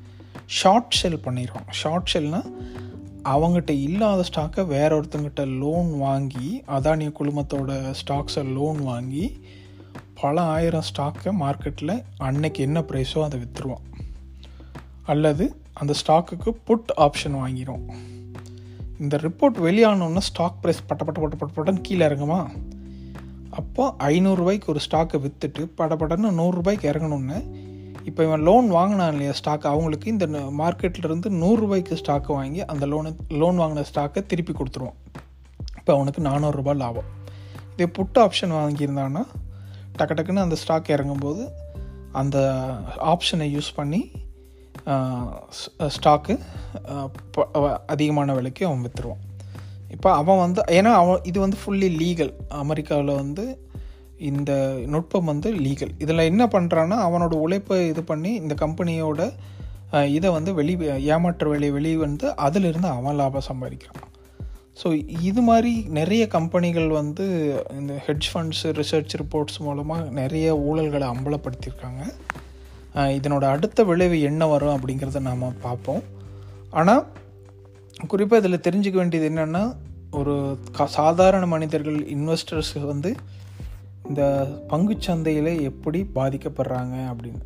ஷார்ட் 0.46 0.90
செல் 0.90 1.22
பண்ணிடுவான். 1.24 1.68
ஷார்ட் 1.70 2.10
செல்னால் 2.12 2.48
அவங்ககிட்ட 3.24 3.70
இல்லாத 3.70 4.24
ஸ்டாக்கை 4.30 4.66
வேற 4.66 5.00
ஒருத்தங்கிட்ட 5.00 5.58
லோன் 5.58 5.98
வாங்கி 5.98 6.62
அதானிய 6.66 7.12
குழுமத்தோட 7.18 7.94
ஸ்டாக்ஸை 8.00 8.52
லோன் 8.52 8.82
வாங்கி 8.82 9.40
பல 10.14 10.42
ஆயிரம் 10.42 10.86
ஸ்டாக்கை 10.94 11.32
மார்க்கெட்டில் 11.40 12.02
அன்னைக்கு 12.18 12.62
என்ன 12.62 12.80
ப்ரைஸோ 12.80 13.22
அதை 13.22 13.40
விற்றுருவான் 13.40 13.86
அல்லது 15.04 15.56
அந்த 15.72 15.94
ஸ்டாக்குக்கு 16.04 16.50
புட் 16.64 16.92
ஆப்ஷன் 16.96 17.36
வாங்கிடும் 17.36 18.15
இந்த 19.00 19.16
ரிப்போர்ட் 19.16 19.58
வெளியானோன்னா 19.66 20.18
ஸ்டாக் 20.18 20.54
ப்ரைஸ் 20.62 20.82
பட்ட 20.86 21.04
பட்ட 21.04 21.20
பட்ட 21.20 21.36
பட்ட 21.36 21.54
பட்டன் 21.56 21.80
கீழே 21.82 22.06
இறங்குமா? 22.06 22.40
அப்போ 23.50 23.94
ஐநூறுரூவாய்க்கு 23.98 24.66
ஒரு 24.66 24.80
ஸ்டாக்கை 24.86 25.18
விற்றுட்டு 25.24 25.62
படப்படன்னு 25.78 26.30
நூறுரூபாய்க்கு 26.38 26.88
இறங்கணுன்னு 26.92 27.38
இப்போ 28.04 28.24
இவன் 28.24 28.42
லோன் 28.42 28.68
வாங்கினான் 28.68 29.10
இல்லையா 29.10 29.32
ஸ்டாக் 29.32 29.66
அவங்களுக்கு 29.66 30.10
இந்த 30.10 30.26
மார்க்கெட்லேருந்து 30.58 31.30
நூறுரூபாய்க்கு 31.42 31.98
ஸ்டாக்கை 32.02 32.32
வாங்கி 32.38 32.64
அந்த 32.64 32.86
லோனு 32.86 33.16
லோன் 33.28 33.58
வாங்கின 33.58 33.84
ஸ்டாக்கை 33.94 34.26
திருப்பி 34.26 34.52
கொடுத்துருவான். 34.52 34.98
இப்போ 35.78 35.94
அவனுக்கு 35.94 36.22
நானூறுரூபா 36.22 36.76
லாபம். 36.76 37.08
இதே 37.72 37.90
புட்டு 37.98 38.18
ஆப்ஷன் 38.24 38.54
வாங்கியிருந்தான்னா 38.58 39.22
டக்கு 39.98 40.14
டக்குன்னு 40.18 40.44
அந்த 40.46 40.54
ஸ்டாக் 40.54 40.86
இறங்கும்போது 40.88 41.48
அந்த 42.12 42.38
ஆப்ஷனை 43.12 43.46
யூஸ் 43.56 43.70
பண்ணி 43.74 44.10
ஸ்டாக்கு 45.96 46.34
அதிகமான 47.86 48.34
விலைக்கு 48.34 48.66
அவன் 48.66 48.84
விற்றுருவான் 48.86 49.22
இப்போ 49.94 50.08
அவன் 50.12 50.38
வந்து 50.38 50.60
ஏன்னா 50.68 50.92
அவன் 50.92 51.20
இது 51.22 51.38
வந்து 51.40 51.58
ஃபுல்லி 51.62 51.88
லீகல் 52.02 52.32
அமெரிக்காவில் 52.48 53.12
வந்து 53.14 53.44
இந்த 54.30 54.52
நுட்பம் 54.86 55.24
வந்து 55.24 55.48
லீகல் 55.66 55.92
இதில் 55.98 56.28
என்ன 56.30 56.44
பண்ணுறான்னா 56.46 56.98
அவனோட 57.06 57.34
உழைப்பை 57.44 57.78
இது 57.88 58.02
பண்ணி 58.04 58.30
இந்த 58.34 58.54
கம்பெனியோட 58.64 59.22
இதை 60.16 60.28
வந்து 60.30 60.54
வெளி 60.54 60.74
ஏமாற்ற 61.14 61.48
வேலையை 61.48 61.72
வெளியே 61.74 61.96
வந்து 61.96 62.26
அதிலிருந்து 62.46 62.88
அவன் 62.88 63.18
லாபம் 63.20 63.48
சம்பாதிக்கிறான். 63.50 64.02
ஸோ 64.80 64.88
இது 65.20 65.42
மாதிரி 65.42 65.72
நிறைய 65.98 66.22
கம்பெனிகள் 66.28 66.88
வந்து 67.00 67.26
இந்த 67.80 67.92
ஹெட்ஜ் 68.06 68.28
ஃபண்ட்ஸ் 68.32 68.64
ரிசர்ச் 68.80 69.14
ரிப்போர்ட்ஸ் 69.22 69.60
மூலமாக 69.66 70.10
நிறைய 70.20 70.54
ஊழல்களை 70.68 71.06
அம்பலப்படுத்தியிருக்காங்க. 71.14 72.02
இதனோட 72.96 73.44
அடுத்த 73.54 73.84
விளைவு 73.84 74.20
என்ன 74.20 74.46
வரும் 74.46 74.74
அப்படிங்கிறத 74.76 75.20
நாம் 75.20 75.60
பார்ப்போம். 75.60 76.02
ஆனால் 76.70 77.06
குறிப்பாக 78.06 78.40
இதில் 78.42 78.64
தெரிஞ்சுக்க 78.68 78.94
வேண்டியது 78.94 79.28
என்னென்னா 79.30 79.62
ஒரு 80.10 80.34
சாதாரண 80.84 81.46
மனிதர்கள் 81.46 81.98
இன்வெஸ்டர்ஸ் 82.14 82.74
வந்து 82.86 83.14
இந்த 84.08 84.22
பங்குச்சந்தையில் 84.68 85.52
எப்படி 85.60 86.00
பாதிக்கப்படுறாங்க 86.14 86.96
அப்படின்னு. 87.12 87.42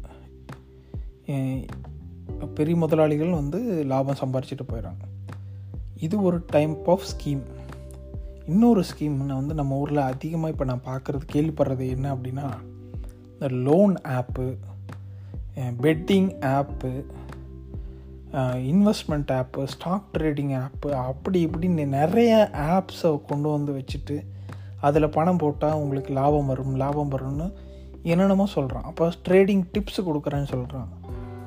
பெரிய 2.55 2.77
முதலாளிகள் 2.77 3.31
வந்து 3.31 3.59
லாபம் 3.93 4.21
சம்பாரிச்சிட்டு 4.21 4.67
போயிடறாங்க 4.69 5.05
இது 6.07 6.23
ஒரு 6.23 6.39
டைப் 6.47 6.91
ஆஃப் 6.91 7.07
ஸ்கீம் 7.13 7.43
இன்னொரு 8.47 8.83
ஸ்கீம் 8.91 9.17
வந்து 9.27 9.55
நம்ம 9.55 9.77
ஊரில் 9.77 10.09
அதிகமாக 10.11 10.53
இப்போ 10.53 10.65
நான் 10.65 10.87
பார்க்குறது 10.87 11.25
கேள்விப்படுறது 11.33 11.87
என்ன 11.89 12.07
அப்படின்னா 12.15 12.47
இந்த 13.33 13.49
loan 13.49 13.95
app 14.03 14.47
betting 15.81 16.41
app 16.41 17.05
investment 18.33 19.37
app 19.37 19.69
stock 19.69 20.03
trading 20.19 20.63
app 20.63 20.95
அப்படி 20.95 21.47
இப்படின்னு 21.47 21.87
நிறைய 21.87 22.49
ஆப்ஸை 22.53 23.25
கொண்டு 23.27 23.51
வந்து 23.51 23.73
வச்சுட்டு 23.73 24.25
அதில் 24.81 25.09
பணம் 25.09 25.37
போட்டால் 25.37 25.73
உங்களுக்கு 25.73 26.13
லாபம் 26.13 26.47
வரும் 26.47 26.75
லாபம் 26.75 27.11
வரும்னு 27.11 27.53
என்னென்னமோ 28.03 28.47
சொல்கிறான் 28.47 28.83
அப்போ 28.83 29.13
ட்ரேடிங் 29.29 29.65
டிப்ஸ் 29.73 30.01
கொடுக்குறேன்னு 30.01 30.47
சொல்கிறான் 30.47 30.89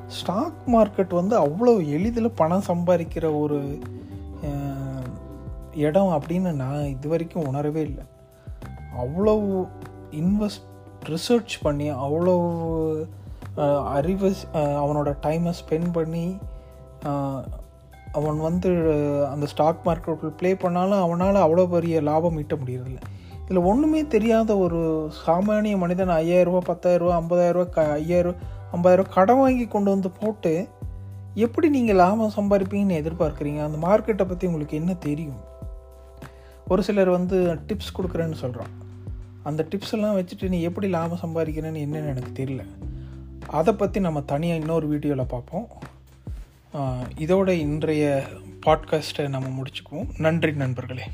ஸ்டாக் 0.08 0.68
மார்க்கெட் 0.68 1.14
வந்து 1.14 1.40
அவ்வளோ 1.40 1.88
எளிதில் 1.88 2.32
பணம் 2.36 2.64
சம்பாதிக்கிற 2.68 3.40
ஒரு 3.40 3.80
இடம் 5.74 6.08
அப்படின்னு 6.08 6.52
நான் 6.52 6.86
இது 6.86 7.08
வரைக்கும் 7.08 7.48
உணரவே 7.48 7.82
இல்லை. 7.82 8.04
அவ்வளோ 8.98 9.68
இன்வெஸ்ட் 10.12 10.62
ரிசர்ச் 11.06 11.56
பண்ணி 11.62 11.92
அவ்வளோ 11.92 12.42
அறிவு 13.96 14.30
அவனோட 14.84 15.10
டைமை 15.26 15.52
ஸ்பெண்ட் 15.60 15.90
பண்ணி 15.98 16.26
அவன் 18.20 18.40
வந்து 18.48 18.70
அந்த 19.34 19.46
ஸ்டாக் 19.52 19.84
மார்க்கெட்டில் 19.86 20.38
ப்ளே 20.40 20.52
பண்ணாலும் 20.64 21.04
அவனால் 21.06 21.44
அவ்வளோ 21.46 21.64
பெரிய 21.76 22.02
லாபம் 22.10 22.38
ஈட்ட 22.42 22.56
முடியறதில்ல. 22.56 23.00
இதில் 23.44 23.68
ஒன்றுமே 23.70 24.02
தெரியாத 24.14 24.52
ஒரு 24.58 24.80
சாமானிய 25.26 25.78
மனிதன் 25.84 26.14
ஐயாயிரரூபா 26.20 26.62
பத்தாயிரரூபா 26.70 27.16
ஐம்பதாயிரரூபா 27.22 27.66
க 27.76 27.82
ஐயாயிரரூபா 28.02 28.40
ஐம்பதாயிரரூபா 28.76 29.14
கடன் 29.18 29.42
வாங்கி 29.42 29.66
கொண்டு 29.76 29.90
வந்து 29.96 30.10
போட்டு 30.20 30.54
எப்படி 31.46 31.68
நீங்கள் 31.78 32.00
லாபம் 32.04 32.36
சம்பாதிப்பீங்கன்னு 32.38 33.00
எதிர்பார்க்குறீங்க? 33.02 33.60
அந்த 33.68 33.78
மார்க்கெட்டை 33.88 34.28
பற்றி 34.32 34.48
உங்களுக்கு 34.48 34.80
என்ன 34.82 34.94
தெரியும்? 35.08 35.42
ஒரு 36.72 36.82
சிலர் 36.88 37.12
வந்து 37.18 37.38
டிப்ஸ் 37.70 37.96
கொடுக்குறேன்னு 37.98 38.42
சொல்கிறான் 38.44 38.74
அந்த 39.50 39.62
டிப்ஸ் 39.72 39.94
எல்லாம் 39.98 40.18
வச்சுட்டு 40.20 40.52
நீ 40.54 40.60
எப்படி 40.70 40.90
லாபம் 40.98 41.24
சம்பாதிக்கிறேன்னு 41.24 41.84
என்னென்னு 41.86 42.12
எனக்கு 42.14 42.34
தெரியல. 42.42 42.66
அதை 43.54 43.74
பற்றி 43.74 44.00
நம்ம 44.00 44.22
தனியாக 44.22 44.60
இன்னொரு 44.60 44.88
வீடியோவில் 44.88 45.26
பார்ப்போம். 45.26 45.68
இதோட 47.24 47.50
இன்றைய 47.50 48.24
பாட்காஸ்ட்டை 48.66 49.28
நம்ம 49.28 49.50
முடிச்சுக்குவோம். 49.58 50.08
நன்றி 50.18 50.52
நண்பர்களே. 50.52 51.06